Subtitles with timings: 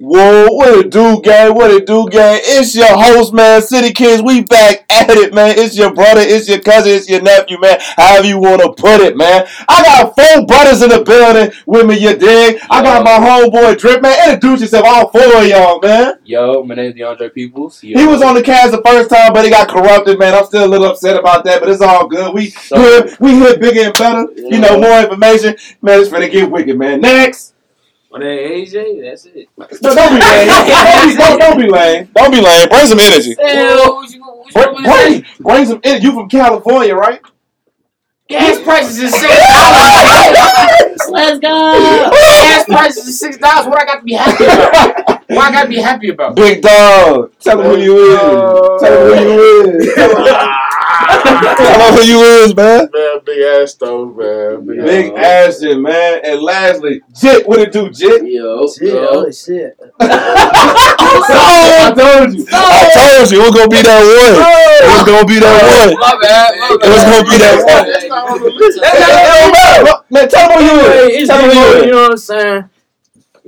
[0.00, 1.56] Whoa, what it do, gang?
[1.56, 2.38] What it do, gang?
[2.40, 3.60] It's your host, man.
[3.60, 5.58] City Kids, we back at it, man.
[5.58, 7.78] It's your brother, it's your cousin, it's your nephew, man.
[7.80, 9.48] However you want to put it, man.
[9.68, 12.60] I got four brothers in the building with me, you dig?
[12.70, 14.30] I got my homeboy Drip, man.
[14.30, 16.14] Introduce yourself, all four of y'all, man.
[16.22, 17.82] Yo, my name is DeAndre Peoples.
[17.82, 17.98] Yo.
[17.98, 20.32] He was on the cast the first time, but he got corrupted, man.
[20.32, 22.32] I'm still a little upset about that, but it's all good.
[22.32, 23.18] We good.
[23.18, 24.28] We hit bigger and better.
[24.36, 25.56] You know, more information.
[25.82, 27.00] Man, it's finna get wicked, man.
[27.00, 27.54] Next.
[28.10, 29.02] My name AJ.
[29.02, 29.48] That's it.
[29.82, 30.48] No, don't be lame.
[30.48, 32.08] Don't be, don't, don't be lame.
[32.14, 32.68] Don't be lame.
[32.68, 33.34] Bring some energy.
[33.36, 35.10] What you, what you Bring, want me to say?
[35.10, 36.04] bring, bring some energy.
[36.06, 37.20] You from California, right?
[38.28, 41.08] Gas prices is six dollars.
[41.10, 42.10] Let's go.
[42.10, 43.66] Gas prices is six dollars.
[43.66, 45.22] What I got to be happy about?
[45.28, 46.36] What I got to be happy about?
[46.36, 47.32] Big dog.
[47.40, 48.18] Tell them who you is.
[48.82, 49.40] Tell them who you
[49.80, 49.96] is.
[51.08, 52.88] Tell him who you is, man.
[52.92, 54.66] Man, big ass though, man.
[54.66, 56.20] Big, Big Ashton, man.
[56.24, 57.48] And lastly, Jit.
[57.48, 58.26] What it do, Jit?
[58.26, 59.06] Yo, Shit, yo.
[59.08, 59.78] holy shit.
[60.00, 62.46] I told you.
[62.52, 63.40] I told you.
[63.40, 64.36] It was gonna be that one.
[64.84, 65.98] It was gonna be that one.
[65.98, 66.50] My bad.
[66.60, 67.84] My It was gonna be that one.
[67.88, 68.76] That's not on the list.
[68.82, 70.80] Man, man, tell him who you
[71.20, 71.28] is.
[71.28, 72.64] Tell him who you, you you know what I'm saying?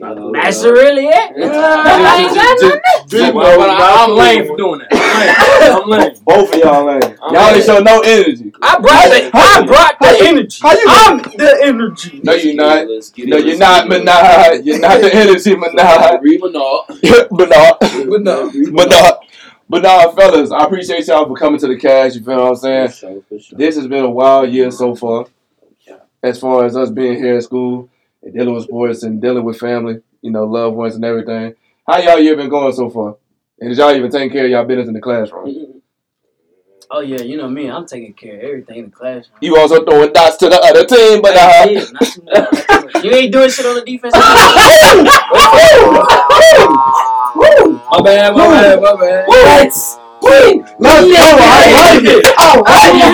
[0.00, 1.32] That's really it.
[1.36, 1.50] Yeah.
[1.52, 2.80] I ain't got nothing.
[3.10, 4.88] Big But though, I- I'm lame for doing that.
[5.82, 6.12] I'm lame.
[6.24, 7.02] Both of y'all lame.
[7.22, 7.66] I'm Y'all ain't lame.
[7.66, 8.52] show no energy.
[8.62, 10.58] I brought the, I brought the energy.
[10.62, 12.20] How you- I'm the energy.
[12.22, 12.78] No, you're not.
[12.88, 13.12] It.
[13.18, 13.90] No, you're get not it.
[14.06, 14.64] Manad.
[14.64, 16.20] You're not the energy Manad.
[16.22, 17.28] Read Manal.
[17.30, 17.76] but no.
[18.10, 18.50] But no.
[18.72, 19.20] But no.
[19.68, 22.16] But no, fellas, I appreciate y'all for coming to the cast.
[22.16, 22.88] You feel what I'm saying?
[22.88, 23.56] For sure, for sure.
[23.58, 25.26] This has been a wild year so far.
[26.22, 27.88] As far as us being here at school
[28.22, 31.54] and dealing with sports and dealing with family, you know, loved ones and everything.
[31.86, 33.16] How y'all year been going so far?
[33.58, 35.80] And did y'all even taking care of y'all business in the classroom?
[36.92, 37.70] Oh yeah, you know me.
[37.70, 39.38] I'm taking care of everything in the classroom.
[39.40, 43.04] You also throwing dots to the other team, but That's uh, it, not too much.
[43.04, 44.12] You ain't doing shit on the defense.
[44.12, 44.20] My
[48.02, 49.28] bad, my bad, my bad.
[49.28, 49.62] What?
[49.62, 50.64] Let's go.
[50.82, 51.00] I
[51.78, 52.26] like it.
[52.38, 53.06] All right, you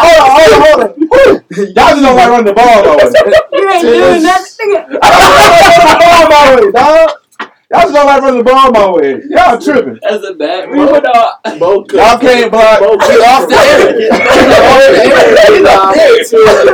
[0.00, 0.99] Hold on, hold on, hold on.
[1.56, 2.96] Y'all just don't like running the ball though.
[3.52, 4.70] You ain't doing nothing.
[5.02, 7.10] I don't like running the ball my way, dog.
[7.72, 9.10] Y'all just don't like running the ball my way.
[9.28, 9.98] Y'all tripping.
[10.02, 11.58] That's a bad read Manal.
[11.58, 12.80] Bo could- Y'all can't block.
[12.80, 14.10] Bo We could- off the air.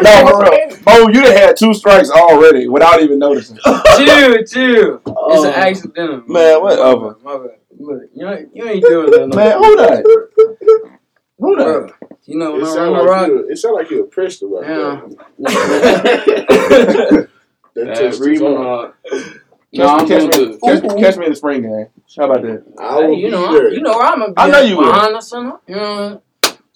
[0.03, 0.77] No, for real.
[0.87, 3.57] Mo, you done had two strikes already without even noticing.
[3.97, 5.01] Chill, chill.
[5.05, 5.53] It's an Oh.
[5.55, 6.23] accidental.
[6.27, 7.17] Man, whatever.
[7.23, 7.57] My bad.
[7.79, 9.29] Look, you ain't, you ain't doing nothing.
[9.31, 10.99] Man, who that?
[11.39, 11.65] Who that?
[11.65, 11.89] Bro,
[12.25, 13.27] You know, It when I sound like rock.
[13.29, 13.49] you.
[13.51, 15.01] It sound like you a Princeton right Yeah.
[15.39, 17.29] there.
[17.75, 18.53] That Bad test read is on.
[18.55, 18.93] Manal.
[19.05, 19.43] Catch,
[19.75, 20.61] No, I'm catch, me, good.
[20.63, 21.87] catch, catch me in the spring game.
[22.17, 22.65] How about that?
[22.81, 23.71] I will Hey, you be know, there.
[23.75, 24.35] you know where I'm gonna be.
[24.39, 24.85] I know at, you will.
[24.93, 25.53] behind the center.
[25.67, 26.23] You know.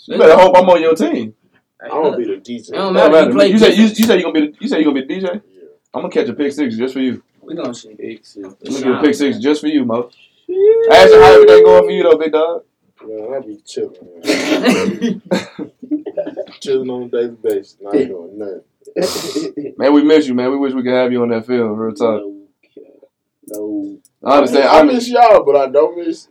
[0.04, 1.34] You better hope I'm on your team.
[1.82, 2.68] I don't be the DJ.
[2.68, 3.12] It don't No matter.
[3.12, 3.28] matter.
[3.28, 3.98] You play You said you, defense.
[3.98, 5.22] you said you gonna be the, you said you gonna be the DJ.
[5.22, 5.40] Yeah.
[5.94, 7.22] I'm gonna catch a pick six just for you.
[7.40, 7.94] We gonna see.
[7.94, 8.36] pick six.
[8.44, 10.10] I'm gonna give a pick six just for you, Mo.
[10.90, 12.64] Ask how everything going for you though, big dog.
[13.06, 14.20] Man, I be chilling.
[14.24, 15.22] Man.
[16.60, 17.76] chilling on a daily basis.
[17.80, 19.74] Not doing nothing.
[19.78, 20.50] Man, we miss you, man.
[20.50, 22.22] We wish we could have you on that field, real talk.
[23.46, 23.98] No.
[24.24, 24.68] I understand.
[24.68, 26.28] I I miss y'all, but I don't miss.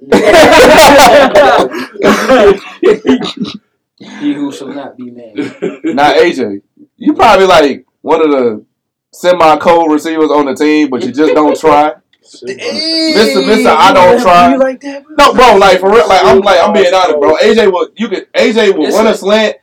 [4.19, 5.37] He who shall not be named.
[5.83, 6.61] Now, AJ,
[6.97, 8.65] you probably like one of the
[9.11, 11.93] semi-cold receivers on the team, but you just don't try.
[12.33, 14.55] Mister, Mister, I don't try.
[14.55, 15.03] like that?
[15.17, 17.35] No, bro, like for real, like I'm like I'm being honest, bro.
[17.37, 19.57] AJ will you could AJ will Yes, run a slant,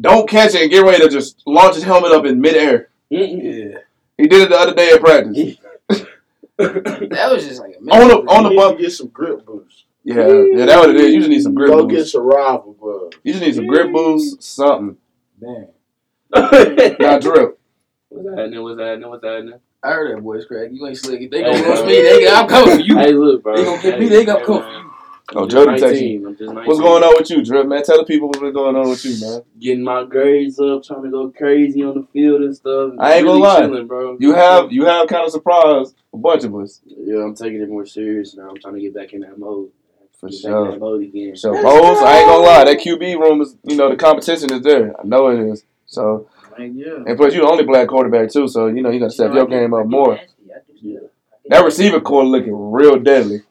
[0.00, 2.88] don't catch it, and get ready to just launch his helmet up in midair.
[3.12, 3.78] Mm-mm.
[4.18, 5.56] He did it the other day at practice.
[6.58, 8.78] That was just like a On the on the You bump.
[8.78, 9.84] get some grip boost.
[10.04, 11.12] Yeah, yeah, that what it is.
[11.12, 12.12] You just need some grip Go boost.
[12.12, 13.12] get your rival glove.
[13.24, 14.96] You just need some grip boost, something.
[15.40, 15.68] Man.
[16.98, 17.58] Now drip.
[18.08, 18.62] What's happening?
[18.62, 19.08] What's happening?
[19.10, 19.60] What's happening?
[19.86, 20.68] I heard that voice crack.
[20.72, 21.30] You ain't slick.
[21.30, 21.70] They Hey, gonna bro.
[21.70, 22.02] roast me.
[22.02, 22.96] They I'm coming for you.
[22.96, 23.56] Hey, look, bro.
[23.56, 24.90] They gonna get Hey, me, they gonna hey, come man.
[25.34, 26.26] Oh, I'm Jody just text 19.
[26.26, 26.66] I'm just 19.
[26.66, 27.82] What's going on with you, Drip, man?
[27.82, 29.42] Tell the people what's been going on with you, man.
[29.58, 32.94] Getting my grades up, trying to go crazy on the field and stuff.
[32.98, 33.60] I ain't really gonna lie.
[33.66, 34.16] Chilling, bro.
[34.18, 36.80] You have you have kind of surprised a bunch of us.
[36.86, 38.50] Yeah, I'm taking it more serious now.
[38.50, 39.70] I'm trying to get back in that mode.
[40.18, 40.78] For Get back in that sure.
[40.78, 41.36] mode again.
[41.36, 44.62] So Bose, I ain't gonna lie, that QB room is you know, the competition is
[44.62, 44.98] there.
[44.98, 45.64] I know it is.
[45.86, 47.04] So Like, yeah.
[47.06, 49.34] and plus you're the only black quarterback too, so you know you gotta step You
[49.34, 50.14] know, your game up more.
[50.16, 50.26] nasty.
[50.54, 50.98] I do Yeah.
[51.48, 53.42] That receiver corps looking real deadly.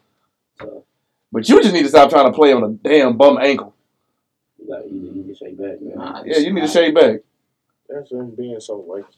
[1.31, 3.73] But you just need to stop trying to play on a damn bum ankle.
[4.57, 5.95] You got you need to shake back, man.
[5.97, 7.19] Nah, Yeah, you need to shake back.
[7.89, 9.09] That's him being so lanky.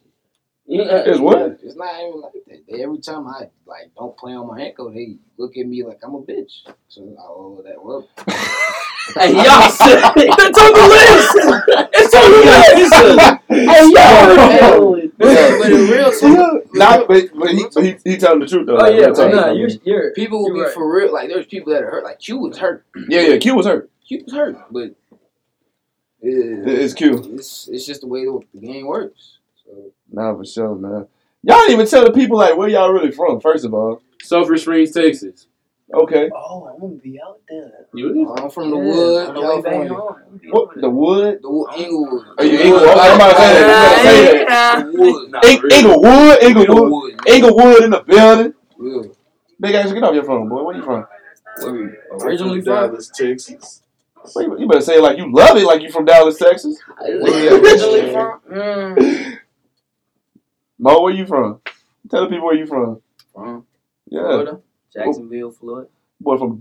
[0.70, 1.60] It's what?
[1.64, 2.80] It's not even like that.
[2.82, 6.16] Every time I like don't play on my ankle, they look at me like I'm
[6.16, 6.64] a bitch.
[6.90, 8.08] So oh that well.
[9.16, 11.90] Hey, y'all said It's on the list.
[11.94, 13.47] It's on the list.
[13.50, 14.98] Hey, y'all.
[15.20, 15.58] Yeah.
[15.60, 18.76] but in real talk, Not, but, but he, but he, he telling the truth though.
[18.76, 19.34] Oh like, yeah, real but talk.
[19.48, 20.74] no, you're you're people will be right.
[20.74, 21.12] for real.
[21.12, 22.04] Like there's people that are hurt.
[22.04, 22.86] Like Q was hurt.
[23.10, 23.38] yeah, yeah.
[23.38, 23.90] Q was hurt.
[24.08, 24.94] Q was hurt, but
[26.22, 27.18] It's Q.
[27.34, 29.38] it's it's just the way the, the game works.
[29.66, 31.08] So Nah, for sure, man.
[31.44, 33.40] Y'all didn't even tell the people like where y'all really from.
[33.40, 35.48] First of all, Sulphur Springs, Texas.
[35.94, 36.30] Okay.
[36.34, 37.88] Oh, I'm gonna be out there.
[37.94, 40.40] You I'm from the Yeah, wood, the way back home.
[40.50, 41.40] What the wood?
[41.42, 42.26] The wood, Inglewood.
[42.38, 42.88] Are you Inglewood?
[42.90, 44.04] Okay, I'm about to say that.
[44.04, 44.86] You better say that.
[44.94, 45.32] The wood.
[45.32, 45.78] Nah, Ing- really.
[45.78, 47.28] Inglewood, Inglewood, Inglewood.
[47.28, 48.54] Inglewood in the building.
[48.80, 49.12] Yeah.
[49.60, 50.64] Big ass, get off your phone, boy.
[50.64, 51.08] Where you from?
[51.62, 52.90] Where we originally from from?
[52.90, 53.82] Dallas, Texas.
[54.34, 56.78] Where you, you better say it like you love it, like you from Dallas, Texas.
[57.00, 58.40] Where you originally from?
[58.52, 59.38] Mm.
[60.80, 61.60] Mo, where you from?
[62.10, 63.02] Tell the people where you from.
[63.34, 63.66] From
[64.08, 64.62] Yeah, Florida.
[64.94, 65.90] Jacksonville, Florida.
[66.20, 66.58] boy from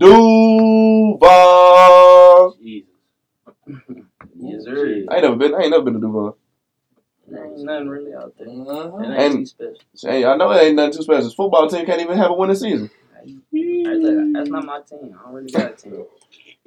[1.27, 2.55] Duval.
[2.61, 2.89] Jesus.
[4.39, 5.03] Yes, sir.
[5.09, 5.55] I ain't never been.
[5.55, 6.37] I ain't never been to Duval.
[7.27, 8.47] There ain't nothing really out there.
[8.47, 8.97] Uh-huh.
[8.99, 10.11] It ain't And- too special.
[10.11, 11.23] Hey, I know it ain't nothing too special.
[11.23, 12.91] This football team can't even have a winning season.
[13.15, 13.33] That's,
[14.05, 15.17] a- that's not my team.
[15.19, 16.05] I don't really got a team.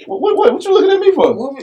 [0.07, 1.33] What, what, what, what you looking at me for?
[1.33, 1.63] What,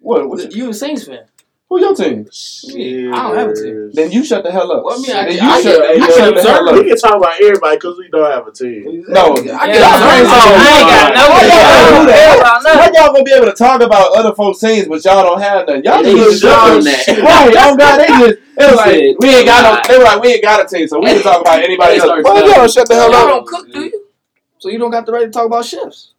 [0.00, 0.28] What?
[0.28, 1.26] what you, you a Saints fan?
[1.68, 2.26] Who your team?
[2.32, 3.90] Shit, I don't have a team.
[3.92, 4.84] Then you shut the hell up.
[4.84, 6.74] Well, I mean, I- then you I- shut, I- you I shut the hell up.
[6.74, 9.04] We can talk about everybody because we don't have a team.
[9.08, 9.20] No.
[9.20, 12.06] I Yeah, get I I ain't got no- I ain't got no- y'all gonna do
[12.10, 12.60] that?
[12.64, 15.40] no- How y'all gonna be able to talk about other folks' teams, but y'all don't
[15.40, 15.82] have none?
[15.84, 17.00] Y'all They just just shut the that.
[17.04, 17.22] shit.
[17.22, 17.54] Right?
[17.58, 19.92] Oh God, they just they was like we ain't got no.
[19.92, 22.04] They were like we ain't got a team, so we can talk about anybody else.
[22.08, 23.28] start Well, y'all shut the hell Y'all up.
[23.28, 24.04] don't cook, do you?
[24.58, 26.14] So you don't got the right to talk about chefs.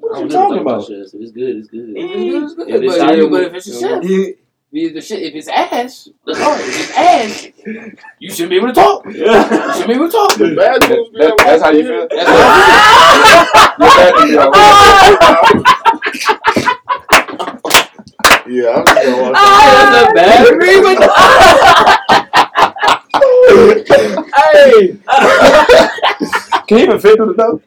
[0.00, 0.84] What you talking about?
[0.86, 1.56] Shit, so It's good.
[1.56, 1.90] It's good.
[1.96, 2.68] If it's good, it's good.
[2.68, 4.02] If it's but, but if it's a chef,
[4.72, 6.60] if the shit, if it's ass, that's all right.
[6.60, 7.46] If it's ass,
[8.18, 9.04] you shouldn't be able to talk.
[9.06, 10.34] You shouldn't be able to talk.
[10.36, 12.08] The bad That- news be that- on that's how you my feel.
[12.10, 12.30] That's
[14.38, 14.52] all
[18.48, 20.98] Yeah, I'm just gonna watch That's a bad agree with
[24.36, 24.98] Hey.
[26.66, 27.60] Can you even fit through the door?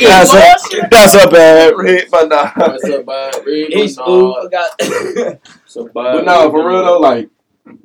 [0.00, 2.50] that's a, that's a bad read, but nah.
[2.56, 3.34] What's up, bud?
[3.44, 4.44] Read my He's dog.
[4.44, 4.70] forgot.
[4.80, 6.12] What's up, bud?
[6.12, 7.28] But no, for real though, like,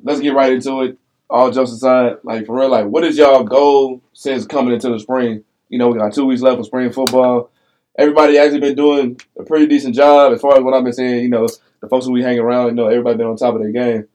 [0.02, 0.98] let's get right into it.
[1.28, 4.98] All jokes aside, like for real, like, what is y'all goal since coming into the
[4.98, 5.44] spring?
[5.68, 7.50] You know, we got two weeks left of spring football.
[7.98, 11.22] Everybody actually been doing a pretty decent job as far as what I've been saying.
[11.22, 11.46] You know,
[11.80, 14.08] the folks who we hang around, you know, everybody been on top of their game.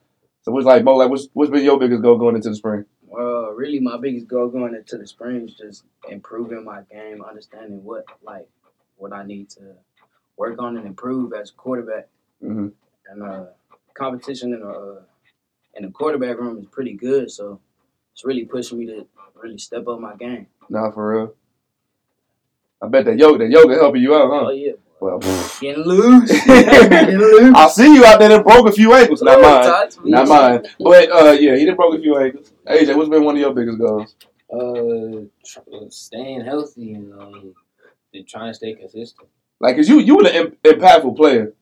[0.46, 2.86] So what's like, Mo, like, what's what's been your biggest goal going into the spring?
[3.12, 7.84] Uh, really, my biggest goal going into the spring is just improving my game, understanding
[7.84, 8.48] what like
[8.98, 9.74] what I need to
[10.38, 12.10] work on and improve as a quarterback.
[12.44, 12.68] Mm-hmm.
[13.10, 13.46] And uh,
[13.96, 15.02] competition in the uh,
[15.74, 17.60] in the quarterback room is pretty good, so
[18.14, 20.46] it's really pushing me to really step up my game.
[20.70, 21.34] Nah, for real.
[22.84, 24.50] I bet that yoga, that yoga helping you out, Oh huh?
[24.52, 24.74] yeah,
[25.06, 25.20] Well,
[25.62, 27.54] getting loose, getting loose.
[27.56, 29.22] I see you out there that broke a few ankles.
[29.22, 29.90] Not mine.
[30.04, 30.64] Not mine.
[30.80, 32.52] But uh, yeah, he did broke a few ankles.
[32.68, 34.16] AJ, what's been one of your biggest goals?
[34.52, 35.26] Uh,
[35.90, 37.54] staying healthy and um,
[38.16, 39.30] and trying to stay consistent.
[39.60, 41.54] Like, cause you you were an im- impactful player.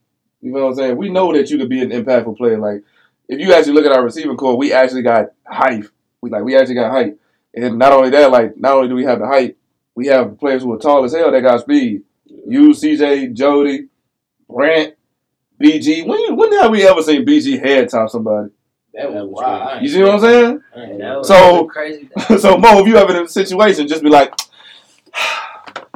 [0.42, 0.98] You know what I'm saying?
[0.98, 2.60] We know that you could be an impactful player.
[2.60, 2.84] Like,
[3.28, 5.84] if you actually look at our receiving corps, we actually got height.
[6.22, 7.18] We like we actually got height.
[7.54, 9.58] And not only that, like not only do we have the height,
[9.96, 12.04] we have players who are tall as hell that got speed.
[12.48, 13.88] You, CJ, Jody,
[14.50, 14.96] Brant,
[15.62, 16.06] BG.
[16.06, 18.50] When you, when have we ever seen BG head top somebody?
[18.94, 19.82] That was That was wild.
[19.82, 20.62] You see what I'm saying?
[20.76, 22.10] I That was So- a crazy.
[22.38, 24.34] So Mo, if you ever in a situation, just be like,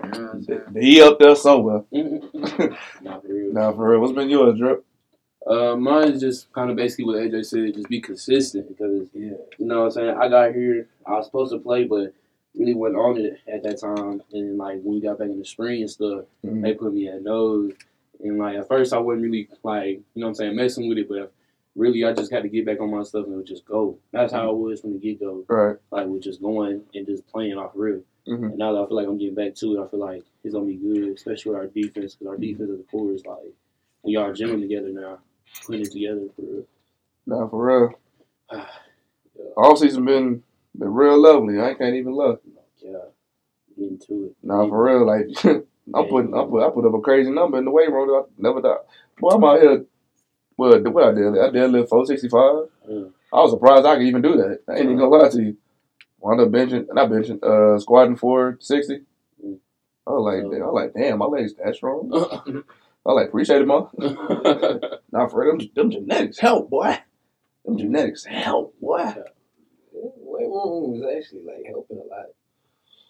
[0.03, 0.61] You know what I'm saying?
[0.79, 1.83] he up there somewhere.
[1.91, 3.53] Nah, for real.
[3.53, 4.83] Now for real, what's been yours, Drip?
[5.45, 9.31] Uh, mine is just kind of basically what AJ said, just be consistent because Yeah.
[9.57, 10.17] you know what I'm saying.
[10.17, 12.13] I got here, I was supposed to play, but
[12.57, 14.21] really wasn't on it at that time.
[14.33, 16.61] And like when we got back in the spring and stuff, Mhm.
[16.61, 17.73] they put me at nose.
[18.23, 20.97] And like at first I wasn't really like you know what I'm saying messing with
[20.97, 21.31] it, but
[21.75, 23.97] really I just had to get back on my stuff and it would just go.
[24.11, 25.45] That's how it was from the get go.
[25.47, 25.77] Right.
[25.91, 28.01] Like with just going and just playing off real.
[28.27, 28.43] Mhm.
[28.49, 30.53] And now that I feel like I'm getting back to it, I feel like it's
[30.53, 33.53] gonna be good, especially with our defense, because our defense at the core is like
[34.03, 35.19] we are jamming together now,
[35.65, 36.65] putting it together for real.
[37.25, 37.99] Nah, for real.
[39.57, 40.43] All season been
[40.79, 41.59] been real lovely.
[41.59, 42.41] I can't even look.
[42.79, 42.97] Yeah,
[43.77, 44.35] getting to it.
[44.43, 45.05] Nah, for real.
[45.05, 45.27] Like
[45.95, 48.09] I'm putting, I put, I put up a crazy number in the weight room.
[48.09, 48.85] I never thought.
[49.19, 49.85] Boy, I'm out here.
[50.55, 51.37] What, what I did?
[51.39, 52.69] I did live 465.
[52.89, 53.11] Mm.
[53.31, 54.59] I was surprised I could even do that.
[54.67, 55.57] I ain't even gonna lie to you.
[56.19, 59.01] Wound up benching, not benching, uh, squatting 460.
[59.45, 59.57] Mm.
[60.07, 62.09] I was like, So- I was like, damn, my legs that strong.
[62.13, 63.87] I was like, appreciate it, man.
[65.11, 66.97] Nah, for real, them, them genetics help, boy.
[67.63, 69.15] Them genetics help, boy.
[70.47, 72.25] Weight room was actually like helping a lot.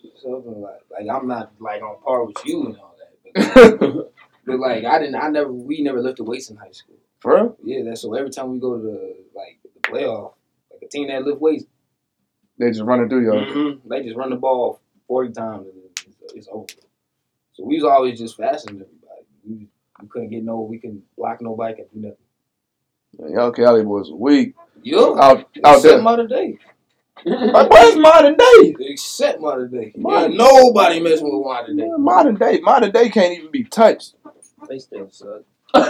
[0.03, 0.79] It's helping a lot.
[0.91, 4.13] Like I'm not like on par with you and all that, but,
[4.46, 5.15] but like I didn't.
[5.15, 5.51] I never.
[5.51, 6.96] We never lifted weights in high school.
[7.20, 7.58] For real?
[7.63, 10.34] Yeah, that's so every time we go to the like the playoff,
[10.72, 11.65] like a team that lift weights,
[12.60, 13.46] They just running through y'all.
[13.46, 15.75] mhm, they just run the ball forty times and
[16.08, 16.67] it's, it's over.
[17.53, 19.25] So we was always just faster than everybody.
[19.48, 19.67] We,
[20.01, 22.08] we couldn't get no, we couldn't block nobody, can do
[23.20, 23.34] nothing.
[23.36, 24.53] Y'all Cali boys are weak.
[24.84, 26.00] Yo, Out out there.
[26.00, 26.60] Mater Dei,
[27.25, 28.75] Like, where's Mater Dei?
[28.79, 29.91] except Mater Dei.
[29.97, 31.88] Modern- Ain't nobody messing with Mater Dei.
[31.97, 32.59] Mater Dei.
[32.62, 34.15] Mater Dei can't even be touched.
[34.69, 35.41] They still suck.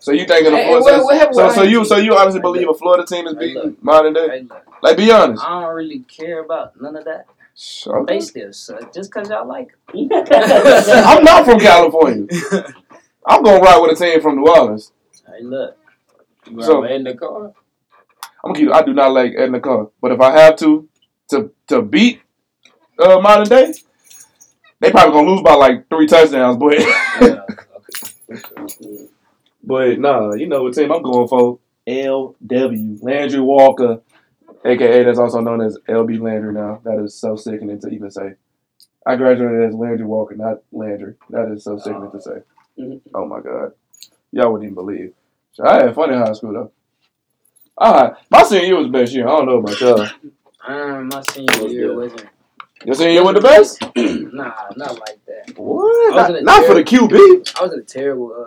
[0.00, 1.02] So you thinking of Hey, Florida?
[1.02, 1.86] what- what so so you IMG?
[1.86, 4.46] so you honestly believe a Florida team is beating Mater Dei?
[4.80, 5.42] Like be honest.
[5.44, 7.26] I don't really care about none of that.
[7.84, 8.14] Okay.
[8.14, 8.94] They still suck.
[8.94, 10.08] Just cause y'all like 'em.
[10.12, 12.28] I'm not from California.
[13.26, 14.92] I'm gonna ride with a team from New Orleans.
[15.26, 15.76] Hey, look.
[16.48, 17.52] You So- so, in the car.
[18.44, 18.72] I'm gonna keep.
[18.72, 20.88] I do not like Edna Karr, but if I have to
[21.30, 22.20] to to beat
[22.98, 23.74] uh, Mater Dei,
[24.80, 26.56] they probably gonna lose by like three touchdowns.
[26.56, 27.44] But Yeah,
[28.30, 29.08] okay.
[29.64, 31.58] but nah, you know what team I'm going for?
[31.88, 34.00] LW Landry Walker,
[34.64, 36.80] aka that's also known as LB Landry now.
[36.84, 38.34] That is so sickening to even say.
[39.06, 41.14] I graduated as Landry Walker, not Landry.
[41.30, 42.42] That is so sickening to say.
[42.78, 43.00] Mhm.
[43.14, 43.72] Oh my god,
[44.32, 45.14] y'all wouldn't even believe.
[45.60, 46.72] I had fun in high school though.
[47.80, 49.26] Alright, my senior year was the best year.
[49.28, 50.06] I don't know about y'all.
[50.66, 51.96] Um, my senior Was year good.
[51.96, 52.28] wasn't.
[52.84, 53.82] Your senior year was the best?
[54.32, 55.54] Nah, not like that.
[55.58, 56.14] What?
[56.14, 57.58] I was Not, in a not for the QB.
[57.58, 58.46] I was in a terrible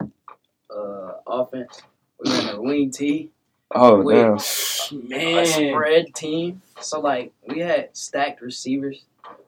[0.00, 1.80] uh uh offense.
[2.22, 3.30] We ran a wing T.
[3.74, 4.16] Oh Wait.
[4.16, 4.36] damn.
[4.36, 5.46] a Man.
[5.46, 6.60] spread team.
[6.80, 9.04] So like we had stacked receivers.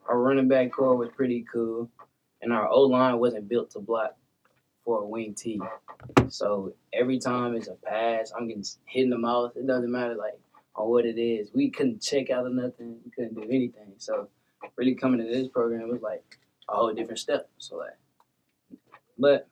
[0.08, 1.90] Our running back corps was pretty cool,
[2.42, 4.16] and our O line wasn't built to block
[4.84, 5.60] for a wing T.
[6.28, 9.52] So every time it's a pass, I'm getting hit in the mouth.
[9.56, 10.38] It doesn't matter like
[10.76, 11.50] on what it is.
[11.54, 12.98] We couldn't check out or nothing.
[13.04, 13.94] We couldn't do anything.
[13.98, 14.28] So
[14.76, 16.38] really coming to this program was like
[16.68, 17.48] a whole different step.
[17.58, 18.78] So like,
[19.18, 19.48] but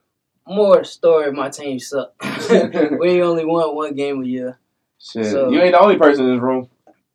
[0.46, 1.28] more story.
[1.28, 2.22] of My team sucked.
[3.00, 4.58] we only won one game a year.
[4.98, 5.26] Shit.
[5.26, 6.68] So- you ain't the only person in this room.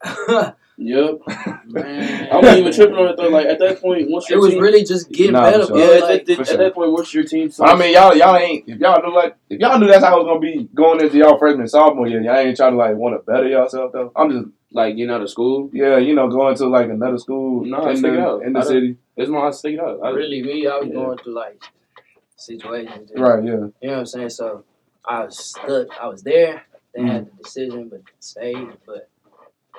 [0.79, 1.22] Yep.
[1.65, 2.29] Man.
[2.31, 3.29] I wasn't even tripping on it though.
[3.29, 5.77] Like at that point, once It was team, really just getting Nah, better, sure.
[5.79, 6.00] yeah.
[6.05, 6.57] Like, at, that, For at sure.
[6.57, 9.60] that point, once your team, I mean, y'all y'all ain't if y'all knew like if
[9.60, 12.22] y'all knew that's how it was gonna be going into y'all freshman and sophomore year,
[12.22, 14.12] y'all ain't trying to like want to better yourself though.
[14.15, 17.65] I'm just like getting out of school, yeah, you know, going to like another school
[17.65, 18.43] Nah, in stick the out.
[18.43, 18.98] in the I don't- city.
[19.15, 20.00] it's my stick it out.
[20.03, 20.93] I, really, me, I was Yeah.
[20.93, 21.60] going through like
[22.36, 23.10] situations.
[23.10, 23.51] just- Right, yeah.
[23.51, 24.29] You know what I'm saying?
[24.29, 24.63] So
[25.05, 25.88] I was stuck.
[26.00, 26.63] I was there.
[26.93, 27.38] They had Mm.
[27.38, 28.67] the decision, but stayed.
[28.86, 29.10] But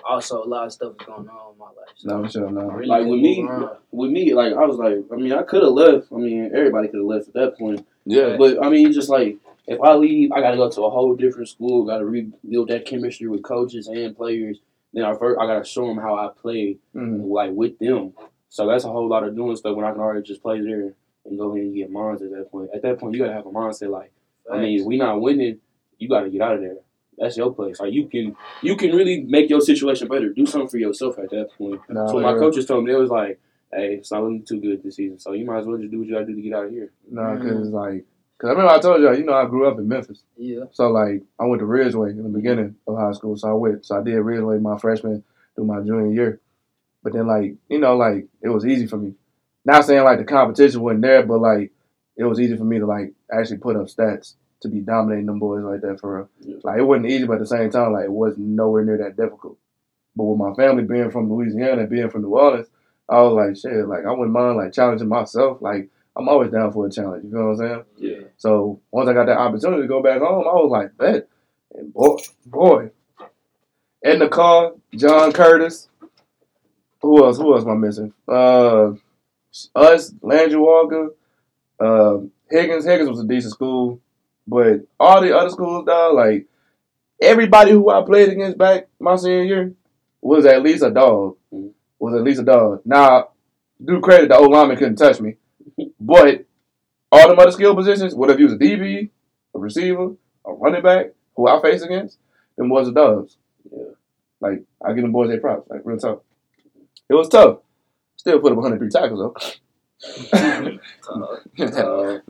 [0.08, 1.92] also, a lot of stuff was going on in my life.
[1.96, 2.68] So No, for sure, no.
[2.70, 3.70] really Like, with me- around.
[3.92, 6.08] with me, like I was like, I mean, I could have left.
[6.12, 7.86] I mean, everybody could have left at that point.
[8.04, 8.36] Yeah.
[8.36, 9.36] But I mean, just like
[9.66, 11.84] if I leave, I got to go to a whole different school.
[11.84, 14.60] Got to rebuild that chemistry with coaches and players.
[14.94, 17.28] Then I first, I got to show them how I play, Mm.
[17.28, 18.14] like with them.
[18.48, 20.94] So that's a whole lot of doing stuff when I can already just play there
[21.26, 22.70] and go ahead and get mines at that point.
[22.74, 24.10] At that point, you gotta have a mindset like,
[24.50, 25.58] I mean, we not winning.
[25.98, 26.76] You got to get out of there.
[27.18, 27.80] That's your place.
[27.80, 30.28] Like you can, you can really make your situation better.
[30.28, 31.80] Do something for yourself at that point.
[31.88, 33.40] No, So my coaches told me they was like,
[33.72, 35.18] "Hey, it's not looking too good this season.
[35.18, 36.66] So you might as well just do what you got to do to get out
[36.66, 38.04] of here." No, because like,
[38.38, 40.22] cause I remember I told y'all, you know, I grew up in Memphis.
[40.36, 40.64] Yeah.
[40.72, 43.36] So like I went to Ridgeway in the beginning of high school.
[43.36, 46.40] So I went so I did Ridgeway my freshman through my junior year.
[47.02, 49.14] But then like, you know, like it was easy for me.
[49.64, 51.72] Not saying like the competition wasn't there, but like
[52.16, 55.38] it was easy for me to like actually put up stats to be dominating them
[55.38, 56.28] boys like that for real.
[56.40, 56.56] Yeah.
[56.64, 59.16] Like it wasn't easy, but at the same time, like it wasn't nowhere near that
[59.16, 59.58] difficult.
[60.16, 62.68] But with my family being from Louisiana and being from New Orleans,
[63.08, 65.62] I was like, shit, like I wouldn't mind like challenging myself.
[65.62, 67.24] Like I'm always down for a challenge.
[67.24, 67.84] You know what I'm saying?
[67.98, 68.26] Yeah.
[68.36, 71.28] So once I got that opportunity to go back home, I was like, bet.
[71.74, 72.90] And boy, boy.
[74.02, 75.88] in the car, John Curtis.
[77.00, 77.36] Who else?
[77.38, 78.12] Who else am I missing?
[78.26, 78.92] Uh,
[79.74, 81.14] us, Landry Walker,
[81.78, 82.18] uh,
[82.50, 82.84] Higgins.
[82.84, 84.00] Higgins was a decent school,
[84.48, 86.46] but all the other schools, dog, like
[87.20, 89.72] everybody who I played against back my senior year
[90.22, 91.36] was at least a dog.
[91.52, 91.72] Mhm.
[91.98, 92.80] Was at least a dog.
[92.84, 93.28] Now,
[93.84, 95.36] do credit, the old lineman couldn't touch me,
[96.00, 96.44] but
[97.12, 99.10] all the other skill positions, whether if you was a DB,
[99.54, 100.12] a receiver,
[100.46, 102.18] a running back, who I faced against,
[102.56, 103.36] them was the dogs.
[103.70, 103.84] Yeah.
[104.40, 106.20] Like I give them boys their props, like real tough.
[107.10, 107.58] It was tough.
[108.16, 109.58] Still put up 103 tackles though.
[110.04, 111.38] Uh,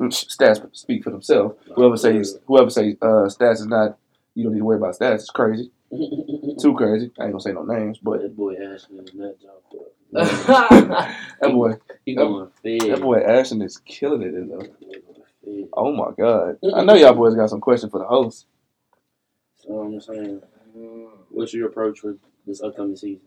[0.08, 1.56] stats speak for themselves.
[1.75, 3.98] Whoever says whoever says uh, stats is not,
[4.34, 5.16] you don't need to worry about stats.
[5.16, 5.70] It's crazy,
[6.60, 7.10] too crazy.
[7.18, 9.62] I ain't gonna say no names, but that boy Ashton is that job.
[9.70, 9.84] boy.
[10.12, 11.75] that boy,
[12.06, 15.68] He going that boy Ashton is killing it in though.
[15.72, 16.58] Oh my god!
[16.75, 18.46] I know y'all boys got some question for the host.
[19.56, 20.40] So I'm saying,
[21.30, 23.26] what's your approach for this upcoming season?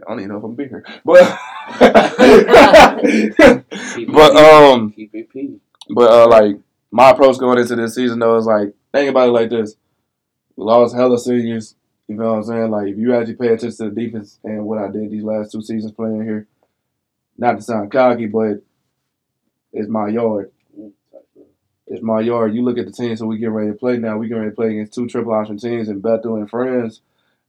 [0.00, 1.38] I don't even know if I'm gonna be here, but
[4.12, 4.94] but um,
[5.90, 6.56] but uh, like
[6.90, 9.76] my approach going into this season though is like think about it like this:
[10.56, 11.76] we lost hella seniors.
[12.08, 12.70] You know what I'm saying?
[12.70, 15.52] Like if you actually pay attention to the defense and what I did these last
[15.52, 16.46] two seasons playing here,
[17.38, 18.62] not to sound cocky, but
[19.72, 20.50] it's my yard.
[21.86, 22.54] It's my yard.
[22.54, 24.16] You look at the team, so we get ready to play now.
[24.16, 27.02] We get ready to play against two triple option teams in Bethel and Friends.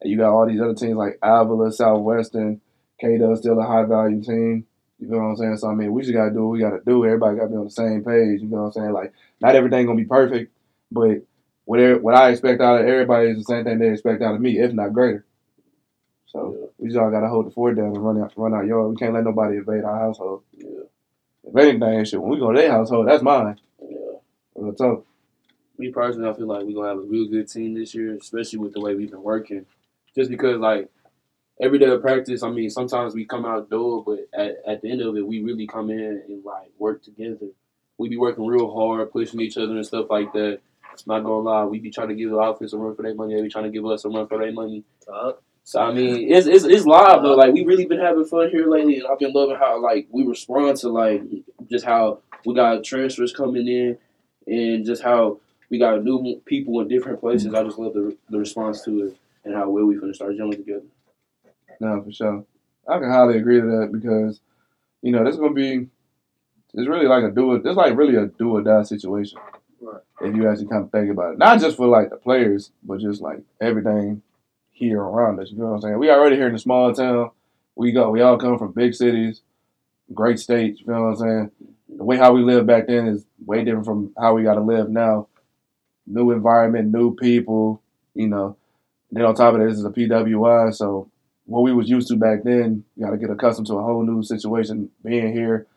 [0.06, 2.62] And you got all these other teams like Avila, Southwestern,
[3.02, 4.68] K still a high value team.
[5.00, 5.58] You know what I'm saying?
[5.58, 7.04] So I mean, we just gotta do what we gotta do.
[7.04, 8.40] Everybody gotta be on the same page.
[8.40, 8.92] You know what I'm saying?
[8.92, 10.54] Like, not everything gonna be perfect,
[10.92, 11.24] but
[11.64, 14.36] what er- what I expect out of everybody is the same thing they expect out
[14.36, 15.26] of me, if not greater.
[16.28, 18.92] So we just all gotta hold the fort down and run out run our yard.
[18.92, 20.44] We can't let nobody invade our household.
[20.54, 20.82] Yeah.
[21.44, 23.60] If anything, shit, when we go to their household, that's mine.
[23.82, 24.20] Yeah.
[24.54, 25.04] Real talk.
[25.80, 28.60] me personally, I feel like we're gonna have a real good team this year, especially
[28.60, 29.66] with the way we've been working.
[30.16, 30.90] Just because, like,
[31.60, 34.92] every day of practice, I mean, sometimes we come out door, but at, at the
[34.92, 37.48] end of it, we really come in and like work together.
[37.98, 40.60] We be working real hard, pushing each other and stuff like that.
[40.94, 43.16] It's not gonna lie, we be trying to give the offense a run for their
[43.16, 43.36] money.
[43.36, 44.84] They be trying to give us a run for their money.
[45.64, 47.36] So I mean, it's, it's it's live though.
[47.36, 50.24] Like we really been having fun here lately, and I've been loving how like we
[50.26, 51.22] respond to like
[51.70, 53.98] just how we got transfers coming in,
[54.48, 57.54] and just how we got new people in different places.
[57.54, 60.58] I just love the the response to it and how well we finna start gelling
[60.58, 60.86] together.
[61.80, 62.46] No, for sure.
[62.88, 64.42] I can highly agree to that because,
[65.02, 65.88] you know, this is gonna be
[66.74, 69.40] it's really like a do it it's like really a do or die situation.
[69.80, 70.02] Right.
[70.22, 71.38] If you actually kind of think about it.
[71.38, 74.22] Not just for like the players, but just like everything
[74.72, 75.52] here around us.
[75.52, 76.00] You know what I'm saying?
[76.00, 77.32] We already here in a small town.
[77.76, 79.42] We go we all come from big cities,
[80.14, 81.52] great states, you know what I'm saying?
[81.98, 84.90] The way how we lived back then is way different from how we gotta live
[84.90, 85.28] now.
[86.08, 87.82] New environment, new people,
[88.14, 88.58] you know.
[89.12, 91.10] Then on top of that, this is a PWI, so
[91.46, 94.04] what we was used to back then, you got to get accustomed to a whole
[94.04, 94.90] new situation.
[95.04, 95.68] Being here,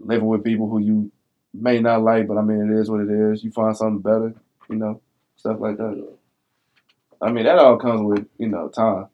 [0.00, 1.12] living with people who you
[1.54, 3.44] may not like, but I mean, it is what it is.
[3.44, 4.34] You find something better,
[4.68, 5.00] you know,
[5.36, 6.16] stuff like that.
[7.20, 9.06] I mean, that all comes with you know time.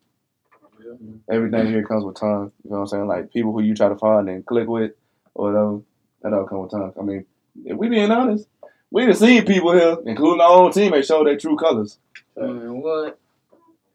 [1.31, 2.53] Everything here comes with time.
[2.65, 3.07] You know what I'm saying?
[3.07, 4.93] Like people who you try to find and click with,
[5.35, 5.81] or whatever,
[6.23, 6.93] that all comes with time.
[6.99, 7.27] I mean,
[7.65, 8.49] if we being honest,
[8.91, 11.99] we done seen people here, including our own teammates, show their true colors.
[12.37, 13.19] Man, what?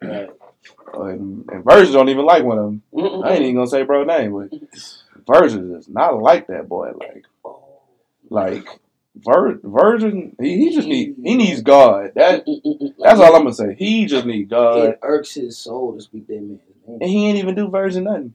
[0.03, 2.81] Uh, and, and Virgil don't even like one of them.
[3.23, 4.59] I ain't even gonna say bro name, but
[5.27, 6.91] Virgil is not like that boy.
[6.91, 7.25] Like,
[8.29, 8.67] like
[9.15, 12.11] Vir, Virgin, he, he just need he needs God.
[12.15, 12.45] That
[12.99, 13.75] that's all I'm gonna say.
[13.77, 16.59] He just need God, It irks his soul to speak that man.
[16.87, 18.33] and he ain't even do Virgin nothing.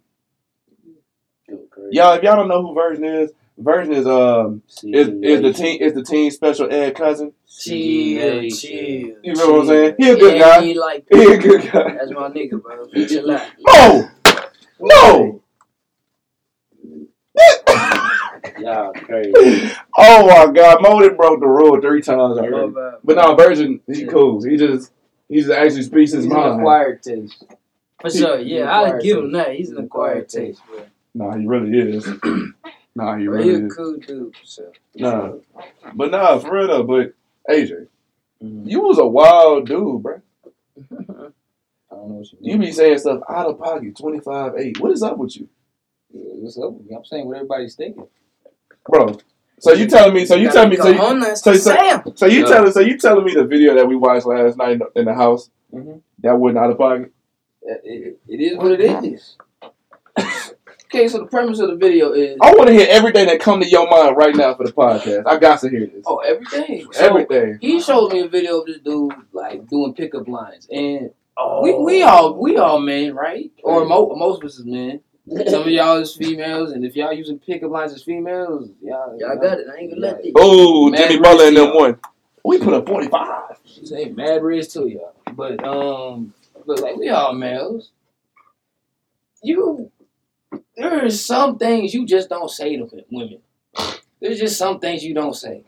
[1.91, 5.83] Y'all, if y'all don't know who Virgin is, Virgin is um is, is the team
[5.83, 7.33] is the team special ed cousin.
[7.49, 9.17] Chill, chill.
[9.23, 9.95] You know what I'm saying?
[9.99, 10.63] He a good Yeah, guy.
[10.65, 11.95] He like He a good guy.
[11.95, 12.87] that's my nigga, bro.
[12.93, 13.49] He chill out.
[13.59, 14.09] No,
[14.81, 15.43] no.
[18.57, 19.73] Yeah, crazy.
[19.97, 22.99] oh my God, Mo done broke the rule three times My already.
[23.05, 24.43] But no, Virgin, he cool.
[24.43, 24.93] He just
[25.29, 26.61] he just actually speaks his He's an mind.
[26.61, 27.45] acquired taste.
[28.01, 29.55] For sure, yeah, I'll give him that.
[29.55, 30.85] He's an acquired acquired taste, bro.
[31.15, 32.09] Nah, he really is.
[32.99, 33.75] nah, he Bro, really he a is.
[33.77, 34.73] cool dude, for sure.
[34.97, 35.33] Nah,
[35.95, 36.83] but nah, for real though.
[36.83, 37.15] But
[37.49, 37.87] AJ,
[38.43, 38.69] Mhm.
[38.71, 40.21] you was a wild dude, bro.
[41.91, 44.79] I don't know what you You be saying stuff out of pocket, twenty five eight.
[44.81, 45.49] What is up with you,
[46.13, 46.73] Yeah, What's up?
[46.73, 46.97] with me?
[46.97, 48.07] I'm saying what everybody's thinking.
[48.89, 49.17] bro?
[49.61, 50.25] So you telling me?
[50.25, 50.77] So you telling me?
[50.77, 50.99] So you,
[51.35, 52.03] so- so- Sam.
[52.15, 52.47] so you Yeah.
[52.47, 52.71] telling?
[52.73, 55.15] So you telling me the video that we watched last night in the- in the
[55.15, 56.01] house Mhm.
[56.21, 57.13] that wasn't out of pocket?
[57.63, 59.37] It, it- it is what it is.
[60.93, 63.61] okay, so the premise of the video is I want to hear everything that come
[63.61, 65.25] to your mind right now for the podcast.
[65.27, 66.03] I got to hear this.
[66.07, 66.87] oh everything.
[66.93, 67.59] So, everything.
[67.61, 71.63] He showed me a video of this dude like doing pickup lines, and Oh.
[71.63, 73.53] we we all we all men, right?
[73.63, 75.01] Or mo- most of us is men.
[75.47, 79.37] Some of y'all is females, and if y'all using pickup lines as females, y'all Y'all
[79.37, 79.67] got it.
[79.73, 80.33] I ain't gonna let it.
[80.35, 81.99] Oh, Jimmy Butler and them one.
[82.45, 83.57] We put up forty five.
[83.85, 85.13] Say mad riz to y'all.
[85.35, 86.33] But um
[86.67, 87.91] but like we all males.
[89.43, 89.93] You
[90.79, 93.41] there are some things you just don't say to women.
[94.21, 95.65] There's just some things you don't say.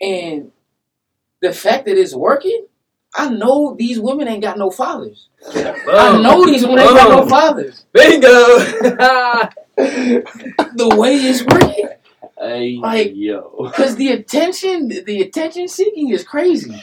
[0.00, 0.52] And
[1.42, 2.66] the fact that it's working,
[3.14, 5.28] I know these women ain't got no fathers.
[5.54, 7.84] I know these women ain't got no fathers.
[7.92, 9.48] Bingo.
[9.76, 11.88] The way it's working.
[12.38, 13.70] Hey, Like- yo.
[13.70, 16.82] Because the attention, the attention seeking is crazy.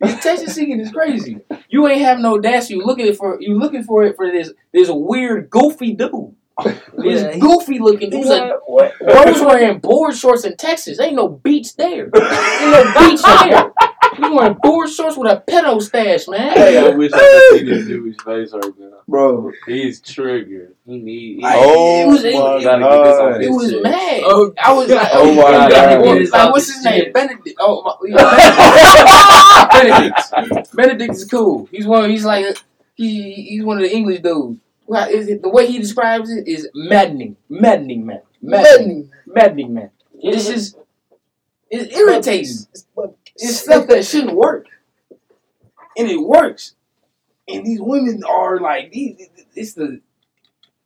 [0.00, 1.40] The attention seeking is crazy.
[1.68, 2.70] You ain't have no dash.
[2.70, 6.34] You looking for you looking for it for this this weird goofy dude.
[6.64, 8.26] This Yeah, goofy looking dude.
[8.26, 8.52] Like,
[8.98, 10.98] bro's wearing board shorts in Texas.
[11.00, 12.04] Ain't no beach there.
[12.06, 13.72] Ain't no beach there.
[14.18, 16.52] You wearing board shorts with a pedo stash, man.
[16.52, 17.18] Hey, I wish I
[17.50, 18.96] could see this dude's face right now.
[19.06, 19.52] Bro.
[19.64, 20.74] He's triggered.
[20.86, 21.42] He needs.
[21.42, 23.42] Like, Oh it was, my it, gotta get God.
[23.42, 24.20] it was mad.
[24.24, 26.00] Oh, I was like, Oh my like, God.
[26.00, 27.12] what- like, what's his name?
[27.12, 27.56] Benedict.
[27.60, 30.74] Oh, my, yeah, Benedict.
[30.74, 31.68] Benedict is cool.
[31.70, 32.10] He's one.
[32.10, 32.56] He's like
[32.96, 33.32] he.
[33.34, 34.58] He's one of the English dudes.
[34.88, 39.90] Well, is it the way he describes it is maddening, maddening, man, maddening, maddening, man.
[40.22, 40.74] This is,
[41.70, 42.66] it's just it irritates.
[43.36, 44.66] It's stuff that shouldn't work,
[45.96, 46.74] and it works.
[47.46, 49.28] And these women are like these.
[49.54, 50.00] It's the